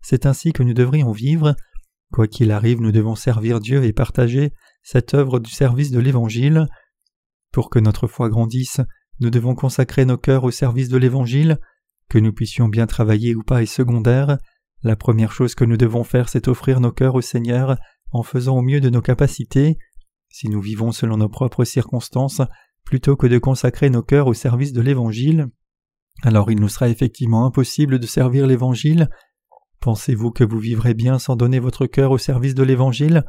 [0.00, 1.54] C'est ainsi que nous devrions vivre.
[2.12, 4.52] Quoi qu'il arrive, nous devons servir Dieu et partager
[4.82, 6.66] cette œuvre du service de l'Évangile.
[7.52, 8.80] Pour que notre foi grandisse,
[9.20, 11.58] nous devons consacrer nos cœurs au service de l'Évangile.
[12.08, 14.38] Que nous puissions bien travailler ou pas est secondaire.
[14.82, 17.76] La première chose que nous devons faire, c'est offrir nos cœurs au Seigneur
[18.12, 19.76] en faisant au mieux de nos capacités.
[20.30, 22.42] Si nous vivons selon nos propres circonstances,
[22.84, 25.48] plutôt que de consacrer nos cœurs au service de l'Évangile,
[26.22, 29.08] alors il nous sera effectivement impossible de servir l'Évangile.
[29.80, 33.24] Pensez-vous que vous vivrez bien sans donner votre cœur au service de l'Évangile?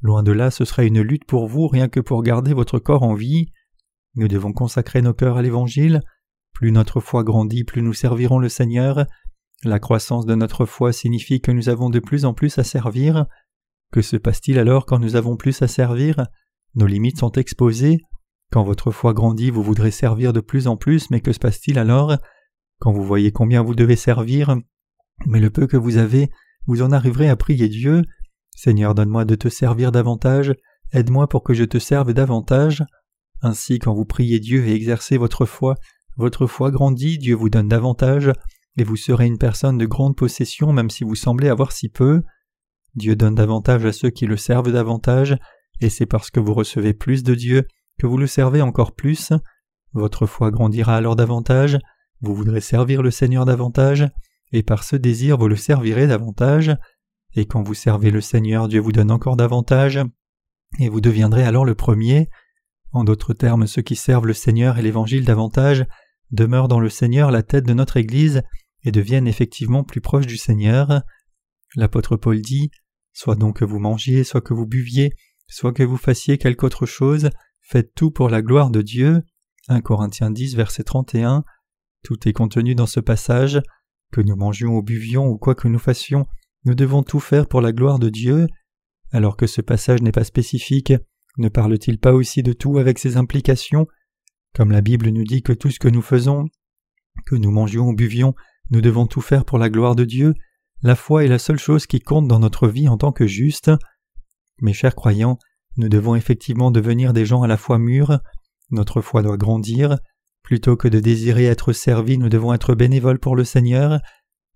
[0.00, 3.02] Loin de là, ce sera une lutte pour vous rien que pour garder votre corps
[3.02, 3.46] en vie.
[4.14, 6.00] Nous devons consacrer nos cœurs à l'Évangile.
[6.52, 9.06] Plus notre foi grandit, plus nous servirons le Seigneur.
[9.64, 13.26] La croissance de notre foi signifie que nous avons de plus en plus à servir.
[13.90, 16.26] Que se passe-t-il alors quand nous avons plus à servir?
[16.76, 17.98] Nos limites sont exposées.
[18.50, 21.78] Quand votre foi grandit, vous voudrez servir de plus en plus, mais que se passe-t-il
[21.78, 22.16] alors?
[22.78, 24.56] Quand vous voyez combien vous devez servir,
[25.26, 26.30] mais le peu que vous avez,
[26.66, 28.02] vous en arriverez à prier Dieu.
[28.54, 30.54] Seigneur, donne-moi de te servir davantage,
[30.92, 32.84] aide-moi pour que je te serve davantage.
[33.42, 35.74] Ainsi, quand vous priez Dieu et exercez votre foi,
[36.16, 38.32] votre foi grandit, Dieu vous donne davantage,
[38.76, 42.22] et vous serez une personne de grande possession même si vous semblez avoir si peu.
[42.94, 45.36] Dieu donne davantage à ceux qui le servent davantage,
[45.80, 47.66] et c'est parce que vous recevez plus de Dieu
[47.98, 49.32] que vous le servez encore plus.
[49.92, 51.78] Votre foi grandira alors davantage,
[52.20, 54.08] vous voudrez servir le Seigneur davantage,
[54.52, 56.76] et par ce désir vous le servirez davantage,
[57.34, 60.00] et quand vous servez le Seigneur, Dieu vous donne encore davantage,
[60.78, 62.28] et vous deviendrez alors le premier.
[62.92, 65.86] En d'autres termes, ceux qui servent le Seigneur et l'Évangile davantage
[66.30, 68.42] demeurent dans le Seigneur la tête de notre Église
[68.82, 71.02] et deviennent effectivement plus proches du Seigneur.
[71.76, 72.70] L'apôtre Paul dit
[73.12, 75.12] Soit donc que vous mangiez, soit que vous buviez,
[75.48, 77.30] soit que vous fassiez quelque autre chose,
[77.68, 79.22] faites tout pour la gloire de Dieu.
[79.68, 81.44] 1 Corinthiens 10, verset 31.
[82.02, 83.60] Tout est contenu dans ce passage.
[84.10, 86.26] Que nous mangions ou buvions ou quoi que nous fassions,
[86.64, 88.46] nous devons tout faire pour la gloire de Dieu.
[89.12, 90.94] Alors que ce passage n'est pas spécifique,
[91.36, 93.86] ne parle-t-il pas aussi de tout avec ses implications?
[94.54, 96.46] Comme la Bible nous dit que tout ce que nous faisons,
[97.26, 98.34] que nous mangions ou buvions,
[98.70, 100.32] nous devons tout faire pour la gloire de Dieu,
[100.82, 103.70] la foi est la seule chose qui compte dans notre vie en tant que juste.
[104.62, 105.38] Mes chers croyants,
[105.78, 108.18] nous devons effectivement devenir des gens à la fois mûrs,
[108.70, 109.98] notre foi doit grandir,
[110.42, 114.00] plutôt que de désirer être servis, nous devons être bénévoles pour le Seigneur,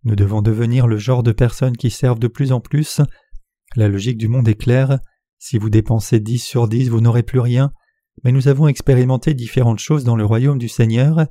[0.04, 3.00] nous devons devenir le genre de personnes qui servent de plus en plus.
[3.76, 4.98] La logique du monde est claire,
[5.38, 7.72] si vous dépensez dix sur dix, vous n'aurez plus rien,
[8.24, 11.26] mais nous avons expérimenté différentes choses dans le royaume du Seigneur.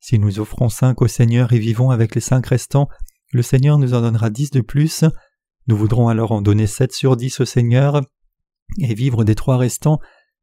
[0.00, 2.88] Si nous offrons cinq au Seigneur et vivons avec les cinq restants,
[3.32, 5.04] le Seigneur nous en donnera dix de plus.
[5.66, 8.02] Nous voudrons alors en donner sept sur dix au Seigneur
[8.78, 10.00] et vivre des trois restants,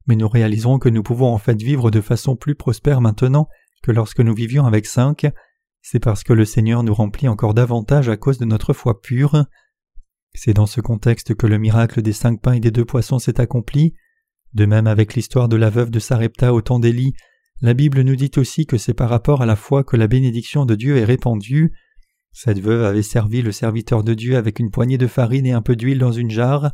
[0.08, 3.48] mais nous réaliserons que nous pouvons en fait vivre de façon plus prospère maintenant
[3.84, 5.28] que lorsque nous vivions avec cinq.
[5.82, 9.46] C'est parce que le Seigneur nous remplit encore davantage à cause de notre foi pure.
[10.34, 13.40] C'est dans ce contexte que le miracle des cinq pains et des deux poissons s'est
[13.40, 13.94] accompli.
[14.54, 17.14] De même avec l'histoire de la veuve de Sarepta au temps d'Élie,
[17.62, 20.66] la Bible nous dit aussi que c'est par rapport à la foi que la bénédiction
[20.66, 21.72] de Dieu est répandue.
[22.32, 25.62] Cette veuve avait servi le serviteur de Dieu avec une poignée de farine et un
[25.62, 26.72] peu d'huile dans une jarre,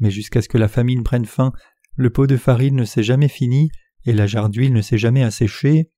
[0.00, 1.52] mais jusqu'à ce que la famine prenne fin,
[1.96, 3.70] le pot de farine ne s'est jamais fini
[4.04, 5.90] et la jarre d'huile ne s'est jamais asséchée.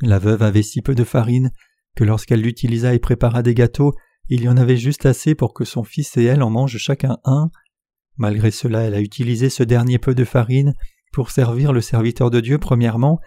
[0.00, 1.50] La veuve avait si peu de farine
[1.96, 3.94] que lorsqu'elle l'utilisa et prépara des gâteaux,
[4.28, 7.18] il y en avait juste assez pour que son fils et elle en mangent chacun
[7.24, 7.50] un.
[8.16, 10.74] Malgré cela, elle a utilisé ce dernier peu de farine
[11.12, 13.20] pour servir le serviteur de Dieu premièrement,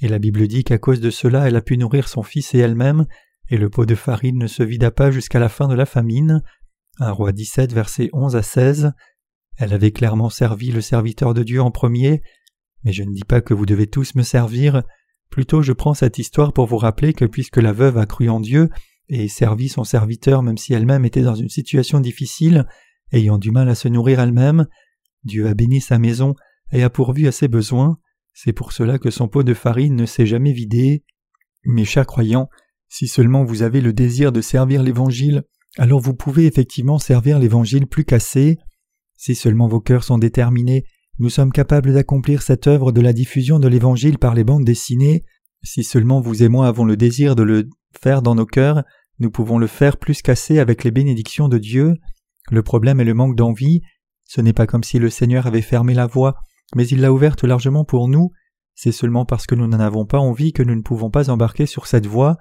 [0.00, 2.58] et la Bible dit qu'à cause de cela elle a pu nourrir son fils et
[2.58, 3.06] elle-même,
[3.48, 6.42] et le pot de farine ne se vida pas jusqu'à la fin de la famine.
[6.98, 8.92] Un roi 17, versets 11 à 16.
[9.58, 12.22] Elle avait clairement servi le serviteur de Dieu en premier,
[12.84, 14.82] mais je ne dis pas que vous devez tous me servir,
[15.30, 18.40] plutôt je prends cette histoire pour vous rappeler que puisque la veuve a cru en
[18.40, 18.70] Dieu
[19.08, 22.66] et servi son serviteur même si elle-même était dans une situation difficile,
[23.12, 24.66] ayant du mal à se nourrir elle-même,
[25.24, 26.34] Dieu a béni sa maison
[26.72, 27.98] et a pourvu à ses besoins,
[28.32, 31.02] c'est pour cela que son pot de farine ne s'est jamais vidé.
[31.64, 32.48] Mes chers croyants,
[32.88, 35.42] si seulement vous avez le désir de servir l'Évangile,
[35.76, 38.58] alors vous pouvez effectivement servir l'Évangile plus qu'assez.
[39.18, 40.84] Si seulement vos cœurs sont déterminés,
[41.18, 45.24] nous sommes capables d'accomplir cette œuvre de la diffusion de l'Évangile par les bandes dessinées.
[45.64, 47.68] Si seulement vous et moi avons le désir de le
[48.00, 48.84] faire dans nos cœurs,
[49.18, 51.96] nous pouvons le faire plus qu'assez avec les bénédictions de Dieu.
[52.52, 53.82] Le problème est le manque d'envie.
[54.24, 56.36] Ce n'est pas comme si le Seigneur avait fermé la voie,
[56.76, 58.30] mais il l'a ouverte largement pour nous.
[58.76, 61.66] C'est seulement parce que nous n'en avons pas envie que nous ne pouvons pas embarquer
[61.66, 62.36] sur cette voie.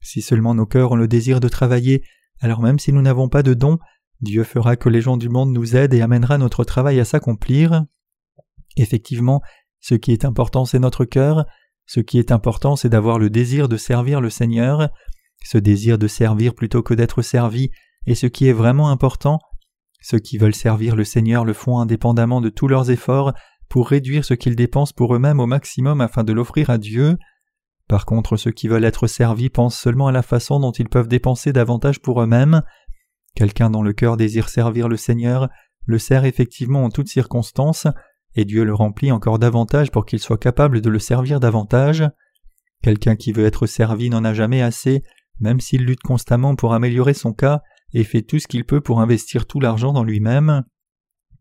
[0.00, 2.04] Si seulement nos cœurs ont le désir de travailler,
[2.38, 3.78] alors même si nous n'avons pas de dons,
[4.22, 7.84] Dieu fera que les gens du monde nous aident et amènera notre travail à s'accomplir.
[8.76, 9.42] Effectivement,
[9.80, 11.44] ce qui est important, c'est notre cœur.
[11.86, 14.88] Ce qui est important, c'est d'avoir le désir de servir le Seigneur.
[15.44, 17.70] Ce désir de servir plutôt que d'être servi
[18.06, 19.40] est ce qui est vraiment important.
[20.00, 23.32] Ceux qui veulent servir le Seigneur le font indépendamment de tous leurs efforts
[23.68, 27.16] pour réduire ce qu'ils dépensent pour eux-mêmes au maximum afin de l'offrir à Dieu.
[27.88, 31.08] Par contre, ceux qui veulent être servis pensent seulement à la façon dont ils peuvent
[31.08, 32.62] dépenser davantage pour eux-mêmes.
[33.34, 35.48] Quelqu'un dont le cœur désire servir le Seigneur
[35.86, 37.86] le sert effectivement en toutes circonstances,
[38.34, 42.08] et Dieu le remplit encore davantage pour qu'il soit capable de le servir davantage.
[42.82, 45.02] Quelqu'un qui veut être servi n'en a jamais assez,
[45.40, 49.00] même s'il lutte constamment pour améliorer son cas et fait tout ce qu'il peut pour
[49.00, 50.62] investir tout l'argent dans lui-même.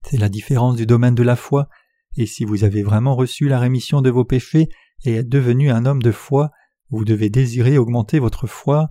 [0.04, 1.70] C'est la différence du domaine de la foi,
[2.18, 4.68] et si vous avez vraiment reçu la rémission de vos péchés
[5.06, 6.50] et êtes devenu un homme de foi,
[6.90, 8.90] vous devez désirer augmenter votre foi,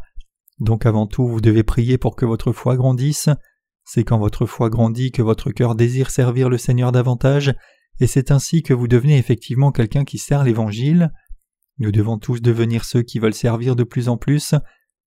[0.60, 3.28] donc avant tout vous devez prier pour que votre foi grandisse.
[3.84, 7.54] C'est quand votre foi grandit que votre cœur désire servir le Seigneur davantage,
[7.98, 11.10] et c'est ainsi que vous devenez effectivement quelqu'un qui sert l'Évangile.
[11.78, 14.54] Nous devons tous devenir ceux qui veulent servir de plus en plus.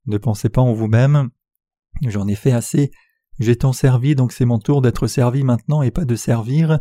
[0.06, 1.30] Ne pensez pas en vous-même.
[2.06, 2.92] J'en ai fait assez.
[3.40, 6.80] J'ai tant servi, donc c'est mon tour d'être servi maintenant et pas de servir.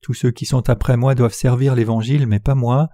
[0.00, 2.88] Tous ceux qui sont après moi doivent servir l'Évangile, mais pas moi.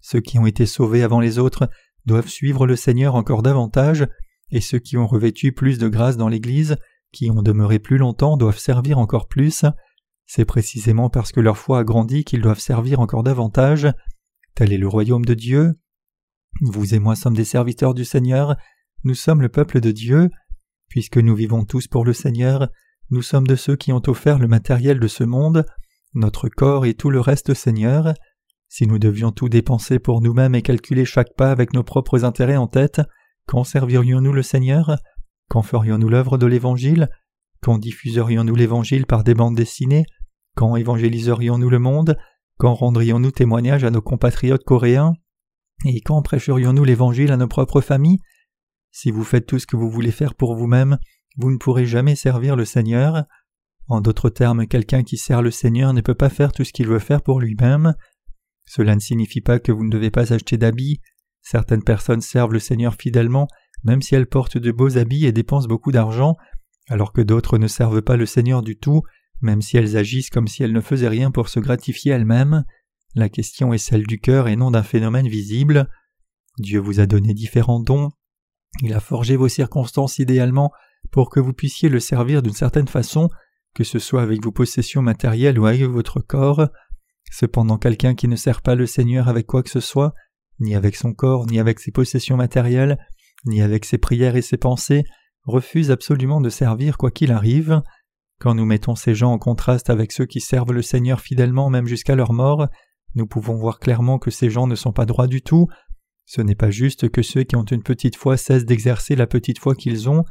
[0.00, 1.70] Ceux qui ont été sauvés avant les autres
[2.04, 4.06] doivent suivre le Seigneur encore davantage,
[4.50, 6.76] et ceux qui ont revêtu plus de grâce dans l'Église,
[7.12, 9.64] qui ont demeuré plus longtemps, doivent servir encore plus.
[10.26, 13.88] C'est précisément parce que leur foi a grandi qu'ils doivent servir encore davantage.
[14.54, 15.74] Tel est le royaume de Dieu.
[16.60, 18.56] Vous et moi sommes des serviteurs du Seigneur,
[19.02, 20.30] nous sommes le peuple de Dieu.
[20.88, 22.68] Puisque nous vivons tous pour le Seigneur,
[23.10, 25.66] nous sommes de ceux qui ont offert le matériel de ce monde,
[26.14, 28.14] notre corps et tout le reste au Seigneur.
[28.68, 32.56] Si nous devions tout dépenser pour nous-mêmes et calculer chaque pas avec nos propres intérêts
[32.56, 33.00] en tête,
[33.46, 34.96] quand servirions-nous le Seigneur?
[35.48, 37.08] Quand ferions-nous l'œuvre de l'Évangile?
[37.60, 40.06] Quand diffuserions-nous l'Évangile par des bandes dessinées?
[40.56, 42.16] Quand évangéliserions-nous le monde?
[42.58, 45.12] Quand rendrions-nous témoignage à nos compatriotes coréens?
[45.84, 48.18] Et quand prêcherions-nous l'Évangile à nos propres familles?
[48.90, 50.98] Si vous faites tout ce que vous voulez faire pour vous-même,
[51.36, 53.24] vous ne pourrez jamais servir le Seigneur.
[53.88, 56.86] En d'autres termes, quelqu'un qui sert le Seigneur ne peut pas faire tout ce qu'il
[56.86, 57.94] veut faire pour lui-même.
[58.66, 61.00] Cela ne signifie pas que vous ne devez pas acheter d'habits.
[61.44, 63.46] Certaines personnes servent le Seigneur fidèlement,
[63.84, 66.36] même si elles portent de beaux habits et dépensent beaucoup d'argent,
[66.88, 69.02] alors que d'autres ne servent pas le Seigneur du tout,
[69.42, 72.64] même si elles agissent comme si elles ne faisaient rien pour se gratifier elles-mêmes.
[73.14, 75.88] La question est celle du cœur et non d'un phénomène visible.
[76.58, 78.10] Dieu vous a donné différents dons.
[78.82, 80.72] Il a forgé vos circonstances idéalement
[81.12, 83.28] pour que vous puissiez le servir d'une certaine façon
[83.74, 86.68] que ce soit avec vos possessions matérielles ou avec votre corps.
[87.30, 90.14] Cependant quelqu'un qui ne sert pas le Seigneur avec quoi que ce soit,
[90.60, 92.98] ni avec son corps, ni avec ses possessions matérielles,
[93.46, 95.04] ni avec ses prières et ses pensées,
[95.44, 97.82] refuse absolument de servir quoi qu'il arrive.
[98.40, 101.86] Quand nous mettons ces gens en contraste avec ceux qui servent le Seigneur fidèlement même
[101.86, 102.68] jusqu'à leur mort,
[103.14, 105.68] nous pouvons voir clairement que ces gens ne sont pas droits du tout.
[106.24, 109.58] Ce n'est pas juste que ceux qui ont une petite foi cessent d'exercer la petite
[109.58, 110.24] foi qu'ils ont,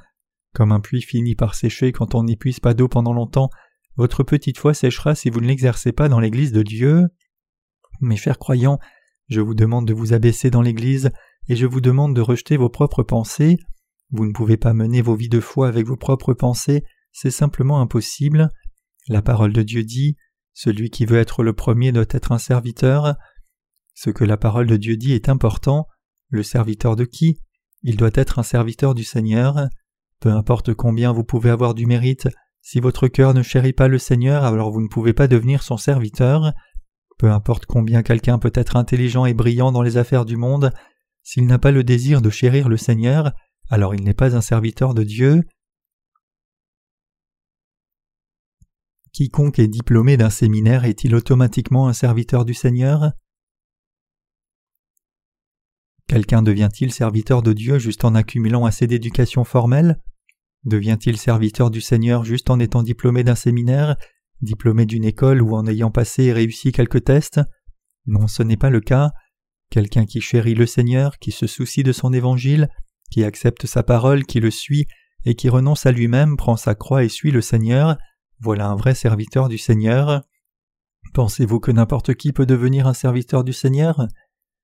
[0.53, 3.49] comme un puits finit par sécher quand on n'y puise pas d'eau pendant longtemps,
[3.95, 7.07] votre petite foi séchera si vous ne l'exercez pas dans l'Église de Dieu.
[8.01, 8.79] Mes chers croyants,
[9.33, 11.09] Je vous demande de vous abaisser dans l'Église,
[11.49, 13.57] et je vous demande de rejeter vos propres pensées.
[14.11, 17.81] Vous ne pouvez pas mener vos vies de foi avec vos propres pensées, c'est simplement
[17.81, 18.49] impossible.
[19.07, 20.17] La parole de Dieu dit
[20.53, 23.15] Celui qui veut être le premier doit être un serviteur.
[23.95, 25.87] Ce que la parole de Dieu dit est important.
[26.29, 27.39] Le serviteur de qui?
[27.81, 29.67] Il doit être un serviteur du Seigneur.
[30.19, 32.27] Peu importe combien vous pouvez avoir du mérite,
[32.61, 35.77] si votre cœur ne chérit pas le Seigneur, alors vous ne pouvez pas devenir son
[35.77, 36.53] serviteur.
[37.23, 40.73] Peu importe combien quelqu'un peut être intelligent et brillant dans les affaires du monde,
[41.21, 43.31] s'il n'a pas le désir de chérir le Seigneur,
[43.69, 45.47] alors il n'est pas un serviteur de Dieu.
[49.13, 53.13] Quiconque est diplômé d'un séminaire est-il automatiquement un serviteur du Seigneur?
[56.09, 60.03] Quelqu'un devient-il serviteur de Dieu juste en accumulant assez d'éducation formelle?
[60.65, 63.95] Devient-il serviteur du Seigneur juste en étant diplômé d'un séminaire,
[64.43, 67.41] diplômé d'une école ou en ayant passé et réussi quelques tests?
[68.05, 69.11] Non, ce n'est pas le cas.
[69.69, 72.69] Quelqu'un qui chérit le Seigneur, qui se soucie de son évangile,
[73.11, 74.87] qui accepte sa parole, qui le suit,
[75.25, 77.97] et qui renonce à lui-même, prend sa croix et suit le Seigneur,
[78.39, 80.21] voilà un vrai serviteur du Seigneur.
[81.13, 84.07] Pensez-vous que n'importe qui peut devenir un serviteur du Seigneur?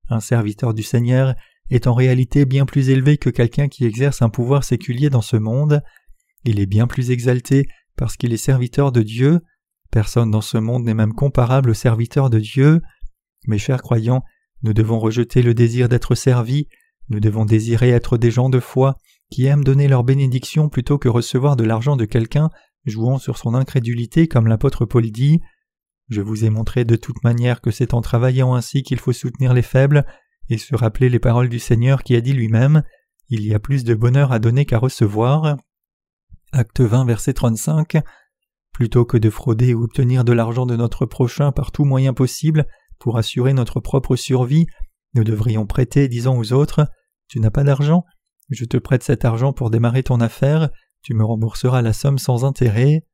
[0.10, 1.36] Un serviteur du Seigneur
[1.70, 5.38] est en réalité bien plus élevé que quelqu'un qui exerce un pouvoir séculier dans ce
[5.38, 5.82] monde.
[6.44, 9.40] Il est bien plus exalté parce qu'il est serviteur de Dieu.
[9.92, 12.82] Personne dans ce monde n'est même comparable au serviteur de Dieu.
[13.48, 14.24] Mes chers croyants,
[14.62, 16.68] nous devons rejeter le désir d'être servis,
[17.10, 18.98] nous devons désirer être des gens de foi
[19.32, 22.50] qui aiment donner leur bénédiction plutôt que recevoir de l'argent de quelqu'un
[22.86, 25.40] jouant sur son incrédulité comme l'apôtre Paul dit.
[26.10, 29.54] Je vous ai montré de toute manière que c'est en travaillant ainsi qu'il faut soutenir
[29.54, 30.06] les faibles
[30.50, 32.84] et se rappeler les paroles du Seigneur qui a dit lui-même
[33.30, 35.58] Il y a plus de bonheur à donner qu'à recevoir.
[36.52, 37.98] Acte 20, verset 35.
[38.80, 42.66] Plutôt que de frauder ou obtenir de l'argent de notre prochain par tout moyen possible
[42.98, 44.68] pour assurer notre propre survie,
[45.16, 46.88] nous devrions prêter, disant aux autres
[47.28, 48.06] Tu n'as pas d'argent?
[48.50, 50.70] Je te prête cet argent pour démarrer ton affaire,
[51.02, 53.06] tu me rembourseras la somme sans intérêt.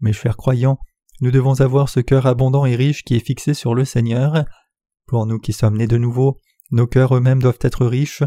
[0.00, 0.78] Mes chers croyants,
[1.22, 4.44] nous devons avoir ce cœur abondant et riche qui est fixé sur le Seigneur.
[5.06, 6.36] Pour nous qui sommes nés de nouveau,
[6.72, 8.22] nos cœurs eux-mêmes doivent être riches.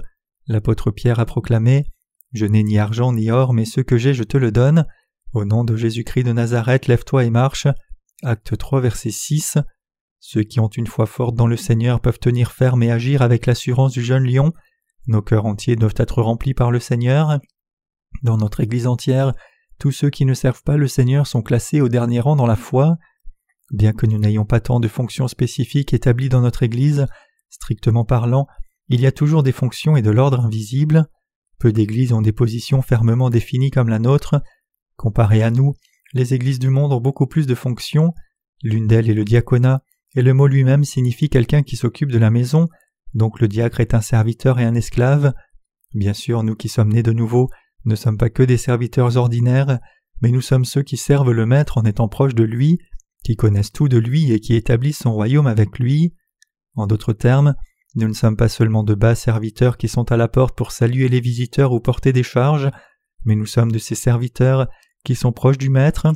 [0.47, 1.85] L'apôtre Pierre a proclamé
[2.33, 4.87] Je n'ai ni argent ni or, mais ce que j'ai, je te le donne.
[5.33, 7.67] Au nom de Jésus-Christ de Nazareth, lève-toi et marche.
[8.23, 9.57] Acte 3, verset 6.
[10.19, 13.45] Ceux qui ont une foi forte dans le Seigneur peuvent tenir ferme et agir avec
[13.45, 14.53] l'assurance du jeune lion.
[15.07, 17.39] Nos cœurs entiers doivent être remplis par le Seigneur.
[18.23, 19.33] Dans notre Église entière,
[19.79, 22.55] tous ceux qui ne servent pas le Seigneur sont classés au dernier rang dans la
[22.55, 22.97] foi.
[23.71, 27.05] Bien que nous n'ayons pas tant de fonctions spécifiques établies dans notre Église,
[27.49, 28.47] Strictement parlant,
[28.89, 31.07] il y a toujours des fonctions et de l'ordre invisible.
[31.59, 34.41] Peu d'églises ont des positions fermement définies comme la nôtre.
[34.99, 35.75] Comparé à nous,
[36.11, 38.13] les églises du monde ont beaucoup plus de fonctions.
[38.63, 39.81] L'une d'elles est le diaconat,
[40.13, 42.67] et le mot lui-même signifie quelqu'un qui s'occupe de la maison,
[43.13, 45.33] donc le diacre est un serviteur et un esclave.
[45.93, 47.47] Bien sûr, nous qui sommes nés de nouveau
[47.85, 49.79] ne sommes pas que des serviteurs ordinaires,
[50.21, 52.77] mais nous sommes ceux qui servent le Maître en étant proches de lui,
[53.23, 56.13] qui connaissent tout de lui et qui établissent son royaume avec lui.
[56.75, 57.55] En d'autres termes,
[57.95, 61.07] nous ne sommes pas seulement de bas serviteurs qui sont à la porte pour saluer
[61.07, 62.69] les visiteurs ou porter des charges,
[63.23, 64.67] mais nous sommes de ces serviteurs
[65.15, 66.07] sont proches du Maître,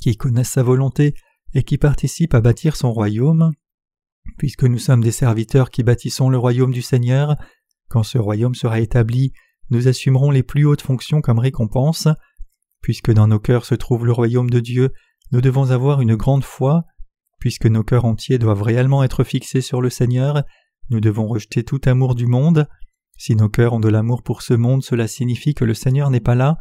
[0.00, 1.14] qui connaissent sa volonté
[1.54, 3.52] et qui participent à bâtir son royaume.
[4.36, 7.36] Puisque nous sommes des serviteurs qui bâtissons le royaume du Seigneur,
[7.88, 9.32] quand ce royaume sera établi,
[9.70, 12.08] nous assumerons les plus hautes fonctions comme récompense.
[12.82, 14.90] Puisque dans nos cœurs se trouve le royaume de Dieu,
[15.32, 16.84] nous devons avoir une grande foi,
[17.38, 20.42] Puisque nos cœurs entiers doivent réellement être fixés sur le Seigneur,
[20.90, 22.66] nous devons rejeter tout amour du monde.
[23.16, 26.20] Si nos cœurs ont de l'amour pour ce monde, cela signifie que le Seigneur n'est
[26.20, 26.58] pas là,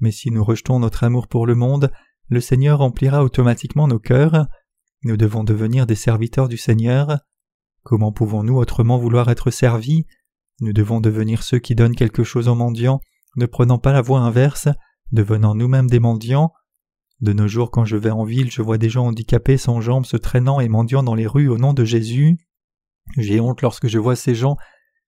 [0.00, 1.92] mais si nous rejetons notre amour pour le monde,
[2.28, 4.46] le Seigneur remplira automatiquement nos cœurs.
[5.02, 7.18] Nous devons devenir des serviteurs du Seigneur.
[7.82, 10.06] Comment pouvons-nous autrement vouloir être servis?
[10.60, 13.00] Nous devons devenir ceux qui donnent quelque chose aux mendiants,
[13.36, 14.68] ne prenant pas la voie inverse,
[15.12, 16.52] devenant nous-mêmes des mendiants.
[17.20, 20.06] De nos jours, quand je vais en ville, je vois des gens handicapés sans jambes
[20.06, 22.38] se traînant et mendiant dans les rues au nom de Jésus.
[23.16, 24.56] J'ai honte lorsque je vois ces gens.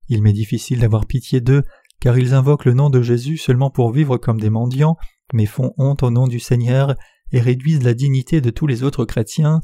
[0.09, 1.63] Il m'est difficile d'avoir pitié d'eux,
[2.03, 4.97] car ils invoquent le nom de Jésus seulement pour vivre comme des mendiants,
[5.33, 6.97] mais font honte au nom du Seigneur
[7.31, 9.61] et réduisent la dignité de tous les autres chrétiens.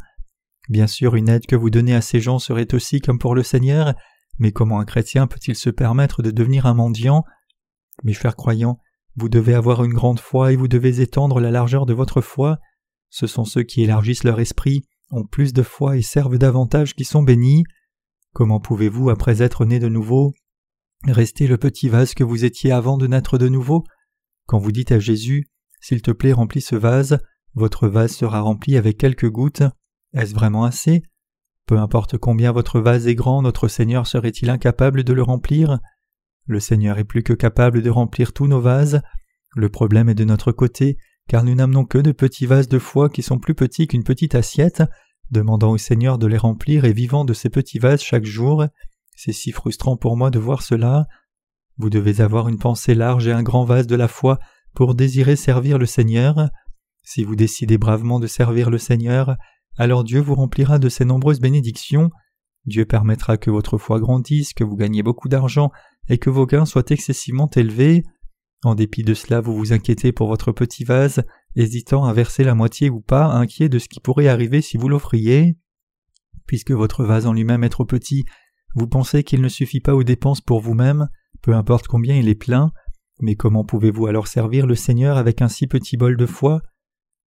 [0.69, 3.43] Bien sûr, une aide que vous donnez à ces gens serait aussi comme pour le
[3.43, 3.93] Seigneur,
[4.39, 7.25] mais comment un chrétien peut-il se permettre de devenir un mendiant?
[8.05, 8.79] Mes chers croyants,
[9.17, 12.59] vous devez avoir une grande foi et vous devez étendre la largeur de votre foi.
[13.11, 17.05] Ce sont ceux qui élargissent leur esprit, ont plus de foi et servent davantage qui
[17.05, 17.65] sont bénis.
[18.33, 20.35] Comment pouvez-vous, après être né de nouveau,
[21.07, 23.85] rester le petit vase que vous étiez avant de naître de nouveau
[24.47, 25.49] Quand vous dites à Jésus
[25.81, 27.19] S'il te plaît, remplis ce vase,
[27.55, 29.63] votre vase sera rempli avec quelques gouttes.
[30.15, 31.03] Est-ce vraiment assez?
[31.67, 35.79] Peu importe combien votre vase est grand, notre Seigneur serait-il incapable de le remplir?
[36.47, 39.03] Le Seigneur est plus que capable de remplir tous nos vases.
[39.55, 40.97] Le problème est de notre côté,
[41.29, 44.35] car nous n'amenons que de petits vases de foi qui sont plus petits qu'une petite
[44.35, 44.83] assiette,
[45.31, 48.65] demandant au Seigneur de les remplir et vivant de ces petits vases chaque jour.
[49.21, 51.09] C'est si frustrant pour moi de voir cela.
[51.77, 54.39] Vous devez avoir une pensée large et un grand vase de la foi
[54.77, 56.51] pour désirer servir le Seigneur.
[57.03, 59.35] Si vous décidez bravement de servir le Seigneur,
[59.77, 62.13] alors Dieu vous remplira de ses nombreuses bénédictions.
[62.65, 65.73] Dieu permettra que votre foi grandisse, que vous gagnez beaucoup d'argent
[66.09, 68.05] et que vos gains soient excessivement élevés.
[68.63, 71.25] En dépit de cela, vous vous inquiétez pour votre petit vase,
[71.57, 74.89] hésitant à verser la moitié ou pas, inquiet de ce qui pourrait arriver si vous
[74.89, 75.59] l'offriez.
[76.47, 78.25] Puisque votre vase en lui-même est trop petit,
[78.79, 81.09] vous pensez qu'il ne suffit pas aux dépenses pour vous-même,
[81.43, 82.71] peu importe combien il est plein,
[83.21, 86.63] mais comment pouvez-vous alors servir le Seigneur avec un si petit bol de foi?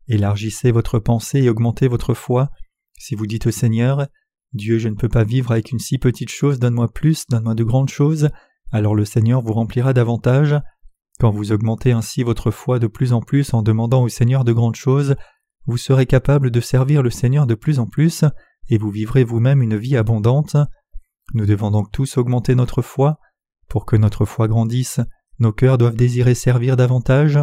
[0.08, 2.50] Élargissez votre pensée et augmentez votre foi.
[2.98, 4.08] Si vous dites au Seigneur
[4.54, 7.64] Dieu, je ne peux pas vivre avec une si petite chose, donne-moi plus, donne-moi de
[7.64, 8.30] grandes choses,
[8.72, 10.56] alors le Seigneur vous remplira davantage.
[11.20, 14.54] Quand vous augmentez ainsi votre foi de plus en plus en demandant au Seigneur de
[14.54, 15.16] grandes choses,
[15.68, 18.24] vous serez capable de servir le Seigneur de plus en plus,
[18.70, 20.56] et vous vivrez vous-même une vie abondante.
[21.34, 23.20] Nous devons donc tous augmenter notre foi.
[23.68, 25.00] Pour que notre foi grandisse,
[25.40, 27.40] nos cœurs doivent désirer servir davantage.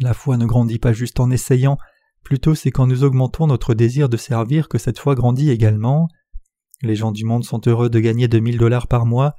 [0.00, 1.78] La foi ne grandit pas juste en essayant,
[2.22, 6.08] plutôt c'est quand nous augmentons notre désir de servir que cette foi grandit également.
[6.82, 9.34] Les gens du monde sont heureux de gagner 2000 dollars par mois.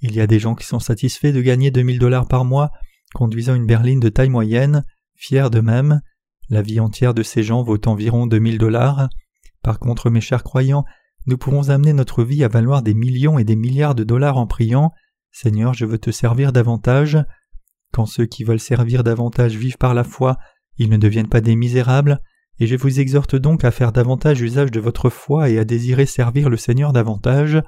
[0.00, 2.70] Il y a des gens qui sont satisfaits de gagner 2000 dollars par mois,
[3.14, 6.00] conduisant une berline de taille moyenne, fiers d'eux-mêmes.
[6.50, 9.08] La vie entière de ces gens vaut environ 2000 dollars.
[9.62, 10.84] Par contre, mes chers croyants,
[11.26, 14.46] nous pourrons amener notre vie à valoir des millions et des milliards de dollars en
[14.46, 14.92] priant
[15.30, 17.18] Seigneur, je veux te servir davantage.
[17.92, 20.36] Quand ceux qui veulent servir davantage vivent par la foi,
[20.78, 22.20] ils ne deviennent pas des misérables,
[22.58, 26.06] et je vous exhorte donc à faire davantage usage de votre foi et à désirer
[26.06, 27.62] servir le Seigneur davantage.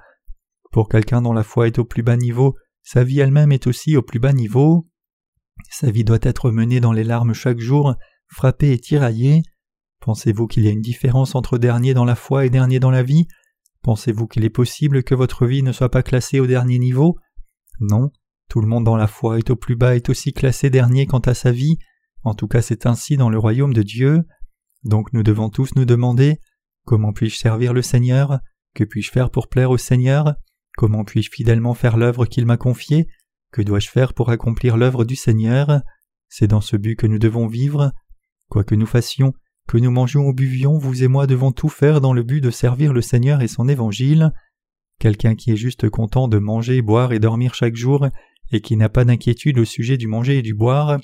[0.73, 3.97] Pour quelqu'un dont la foi est au plus bas niveau, sa vie elle-même est aussi
[3.97, 4.89] au plus bas niveau.
[5.71, 7.95] Sa vie doit être menée dans les larmes chaque jour,
[8.29, 9.43] frappée et tiraillée.
[10.01, 13.03] Pensez-vous qu'il y a une différence entre dernier dans la foi et dernier dans la
[13.03, 13.29] vie?
[13.83, 17.19] Pensez-vous qu'il est possible que votre vie ne soit pas classée au dernier niveau?
[17.81, 18.11] Non,
[18.49, 21.21] tout le monde dans la foi est au plus bas est aussi classé dernier quant
[21.21, 21.79] à sa vie,
[22.23, 24.25] en tout cas c'est ainsi dans le royaume de Dieu.
[24.85, 26.39] Donc nous devons tous nous demander
[26.85, 28.41] Comment puis-je servir le Seigneur?
[28.75, 30.35] Que puis-je faire pour plaire au Seigneur?
[30.77, 33.07] Comment puis-je fidèlement faire l'œuvre qu'il m'a confiée?
[33.53, 35.83] Que dois-je faire pour accomplir l'œuvre du Seigneur?
[36.29, 37.93] C'est dans ce but que nous devons vivre.
[38.49, 39.35] Quoi que nous fassions,
[39.71, 42.51] que nous mangions ou buvions, vous et moi devons tout faire dans le but de
[42.51, 44.33] servir le Seigneur et son évangile.
[44.99, 48.09] Quelqu'un qui est juste content de manger, boire et dormir chaque jour,
[48.51, 50.99] et qui n'a pas d'inquiétude au sujet du manger et du boire,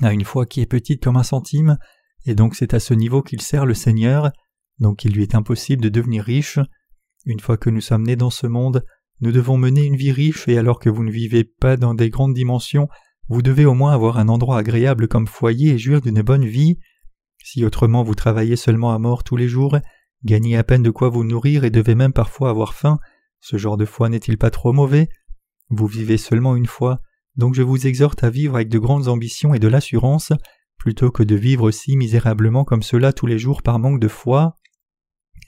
[0.00, 1.76] a une foi qui est petite comme un centime,
[2.24, 4.30] et donc c'est à ce niveau qu'il sert le Seigneur,
[4.78, 6.58] donc il lui est impossible de devenir riche.
[7.26, 8.82] Une fois que nous sommes nés dans ce monde,
[9.20, 12.08] nous devons mener une vie riche et alors que vous ne vivez pas dans des
[12.08, 12.88] grandes dimensions,
[13.28, 16.78] vous devez au moins avoir un endroit agréable comme foyer et jouir d'une bonne vie.
[17.42, 19.78] Si autrement vous travaillez seulement à mort tous les jours,
[20.24, 22.98] gagnez à peine de quoi vous nourrir et devez même parfois avoir faim,
[23.40, 25.08] ce genre de foi n'est-il pas trop mauvais?
[25.70, 27.00] Vous vivez seulement une fois,
[27.36, 30.32] donc je vous exhorte à vivre avec de grandes ambitions et de l'assurance,
[30.78, 34.56] plutôt que de vivre si misérablement comme cela tous les jours par manque de foi.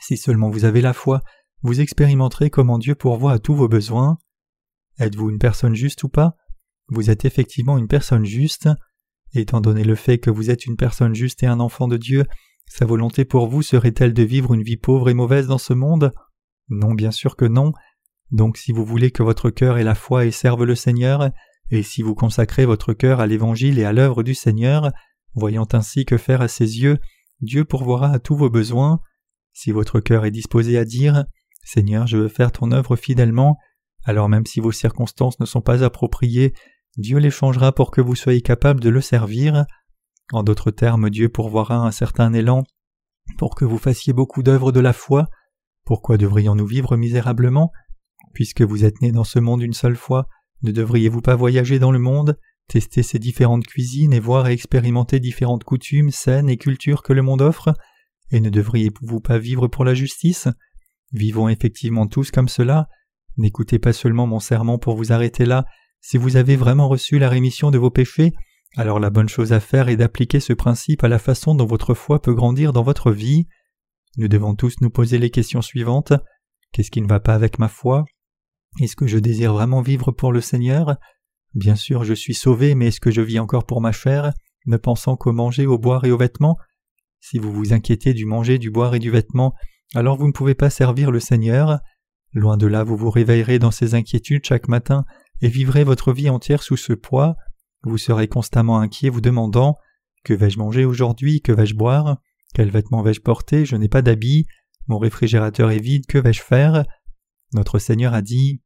[0.01, 1.23] Si seulement vous avez la foi,
[1.63, 4.19] vous expérimenterez comment Dieu pourvoit à tous vos besoins.
[4.99, 6.37] Êtes-vous une personne juste ou pas?
[6.89, 8.69] Vous êtes effectivement une personne juste.
[9.35, 12.25] Étant donné le fait que vous êtes une personne juste et un enfant de Dieu,
[12.67, 16.13] sa volonté pour vous serait-elle de vivre une vie pauvre et mauvaise dans ce monde?
[16.69, 17.73] Non, bien sûr que non.
[18.31, 21.31] Donc si vous voulez que votre cœur ait la foi et serve le Seigneur,
[21.71, 24.91] et si vous consacrez votre cœur à l'Évangile et à l'œuvre du Seigneur,
[25.35, 26.99] voyant ainsi que faire à ses yeux,
[27.41, 29.01] Dieu pourvoira à tous vos besoins.
[29.53, 31.25] Si votre cœur est disposé à dire
[31.65, 33.59] Seigneur, je veux faire ton œuvre fidèlement,
[34.05, 36.53] alors même si vos circonstances ne sont pas appropriées,
[36.97, 39.65] Dieu les changera pour que vous soyez capable de le servir.
[40.33, 42.65] En d'autres termes, Dieu pourvoira un certain élan
[43.39, 45.29] pour que vous fassiez beaucoup d'œuvres de la foi.
[45.85, 47.73] Pourquoi devrions-nous vivre misérablement?
[48.35, 50.27] Puisque vous êtes nés dans ce monde une seule fois,
[50.63, 52.39] ne devriez-vous pas voyager dans le monde,
[52.69, 57.23] tester ces différentes cuisines et voir et expérimenter différentes coutumes, scènes et cultures que le
[57.23, 57.75] monde offre?
[58.31, 60.49] Et ne devriez-vous pas vivre pour la justice?
[61.13, 62.89] Vivons effectivement tous comme cela.
[63.37, 65.65] N'écoutez pas seulement mon serment pour vous arrêter là.
[66.05, 68.33] Si vous avez vraiment reçu la rémission de vos péchés,
[68.77, 71.95] alors la bonne chose à faire est d'appliquer ce principe à la façon dont votre
[71.95, 73.47] foi peut grandir dans votre vie.
[74.17, 76.13] Nous devons tous nous poser les questions suivantes.
[76.73, 78.05] Qu'est-ce qui ne va pas avec ma foi?
[78.81, 80.97] Est-ce que je désire vraiment vivre pour le Seigneur?
[81.55, 84.33] Bien sûr, je suis sauvé, mais est-ce que je vis encore pour ma chair,
[84.67, 86.57] ne pensant qu'au manger, au boire et aux vêtements?
[87.21, 89.55] Si vous vous inquiétez du manger, du boire et du vêtement,
[89.95, 91.79] alors vous ne pouvez pas servir le Seigneur.
[92.33, 95.05] Loin de là, vous vous réveillerez dans ces inquiétudes chaque matin
[95.43, 97.37] et vivrez votre vie entière sous ce poids.
[97.83, 99.77] Vous serez constamment inquiet vous demandant
[100.25, 101.43] Que vais-je manger aujourd'hui?
[101.43, 102.19] Que vais-je boire?
[102.55, 103.67] Quels vêtements vais-je porter?
[103.67, 104.47] Je n'ai pas d'habits.
[104.87, 106.07] Mon réfrigérateur est vide.
[106.07, 106.85] Que vais-je faire?
[107.53, 108.63] Notre Seigneur a dit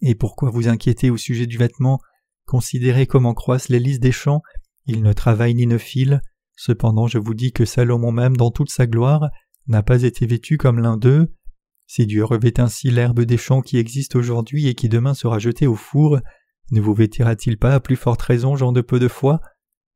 [0.00, 1.98] Et pourquoi vous inquiétez au sujet du vêtement?
[2.46, 4.42] Considérez comment croissent les lys des champs.
[4.86, 6.20] Ils ne travaillent ni ne filent.
[6.56, 9.28] Cependant, je vous dis que Salomon même, dans toute sa gloire,
[9.66, 11.32] n'a pas été vêtu comme l'un d'eux.
[11.92, 15.66] Si Dieu revêt ainsi l'herbe des champs qui existe aujourd'hui et qui demain sera jetée
[15.66, 16.20] au four,
[16.70, 19.40] ne vous vêtira-t-il pas à plus forte raison, gens de peu de foi?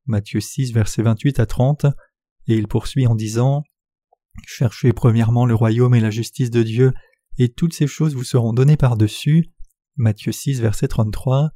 [0.05, 1.85] Matthieu 6, versets 28 à 30.
[2.47, 3.63] Et il poursuit en disant
[4.45, 6.91] Cherchez premièrement le royaume et la justice de Dieu,
[7.37, 9.53] et toutes ces choses vous seront données par-dessus.
[9.95, 11.51] Matthieu 6, verset 33.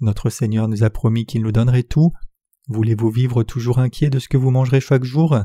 [0.00, 2.10] Notre Seigneur nous a promis qu'il nous donnerait tout.
[2.66, 5.38] Voulez-vous vivre toujours inquiet de ce que vous mangerez chaque jour?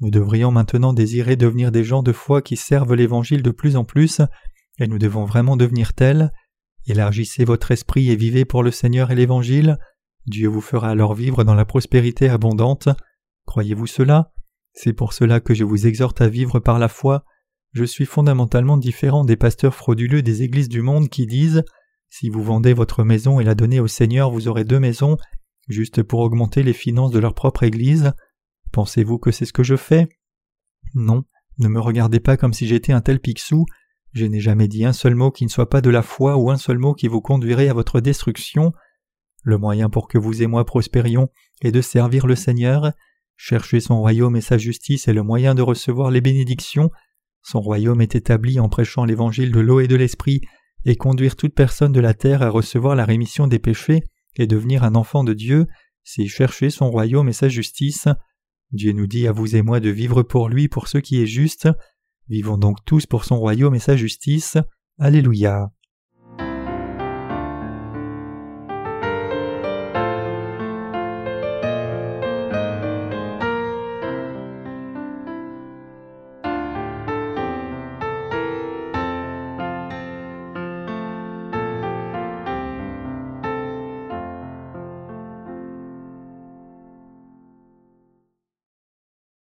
[0.00, 3.84] Nous devrions maintenant désirer devenir des gens de foi qui servent l'Évangile de plus en
[3.84, 4.20] plus,
[4.78, 6.32] et nous devons vraiment devenir tels.
[6.86, 9.78] Élargissez votre esprit et vivez pour le Seigneur et l'Évangile.
[10.26, 12.88] Dieu vous fera alors vivre dans la prospérité abondante.
[13.46, 14.32] Croyez-vous cela?
[14.72, 17.24] C'est pour cela que je vous exhorte à vivre par la foi.
[17.72, 21.64] Je suis fondamentalement différent des pasteurs frauduleux des églises du monde qui disent
[22.08, 25.16] Si vous vendez votre maison et la donnez au Seigneur, vous aurez deux maisons,
[25.68, 28.12] juste pour augmenter les finances de leur propre Église.
[28.74, 30.08] Pensez-vous que c'est ce que je fais?
[30.94, 31.22] Non,
[31.60, 33.66] ne me regardez pas comme si j'étais un tel pixou.
[34.12, 36.50] Je n'ai jamais dit un seul mot qui ne soit pas de la foi ou
[36.50, 38.72] un seul mot qui vous conduirait à votre destruction.
[39.44, 41.28] Le moyen pour que vous et moi prospérions
[41.62, 42.90] est de servir le Seigneur.
[43.36, 46.90] Chercher son royaume et sa justice est le moyen de recevoir les bénédictions.
[47.42, 50.40] Son royaume est établi en prêchant l'évangile de l'eau et de l'esprit,
[50.84, 54.02] et conduire toute personne de la terre à recevoir la rémission des péchés
[54.34, 55.68] et devenir un enfant de Dieu,
[56.02, 58.08] c'est chercher son royaume et sa justice.
[58.72, 61.26] Dieu nous dit à vous et moi de vivre pour lui pour ce qui est
[61.26, 61.68] juste.
[62.28, 64.56] Vivons donc tous pour son royaume et sa justice.
[64.98, 65.73] Alléluia.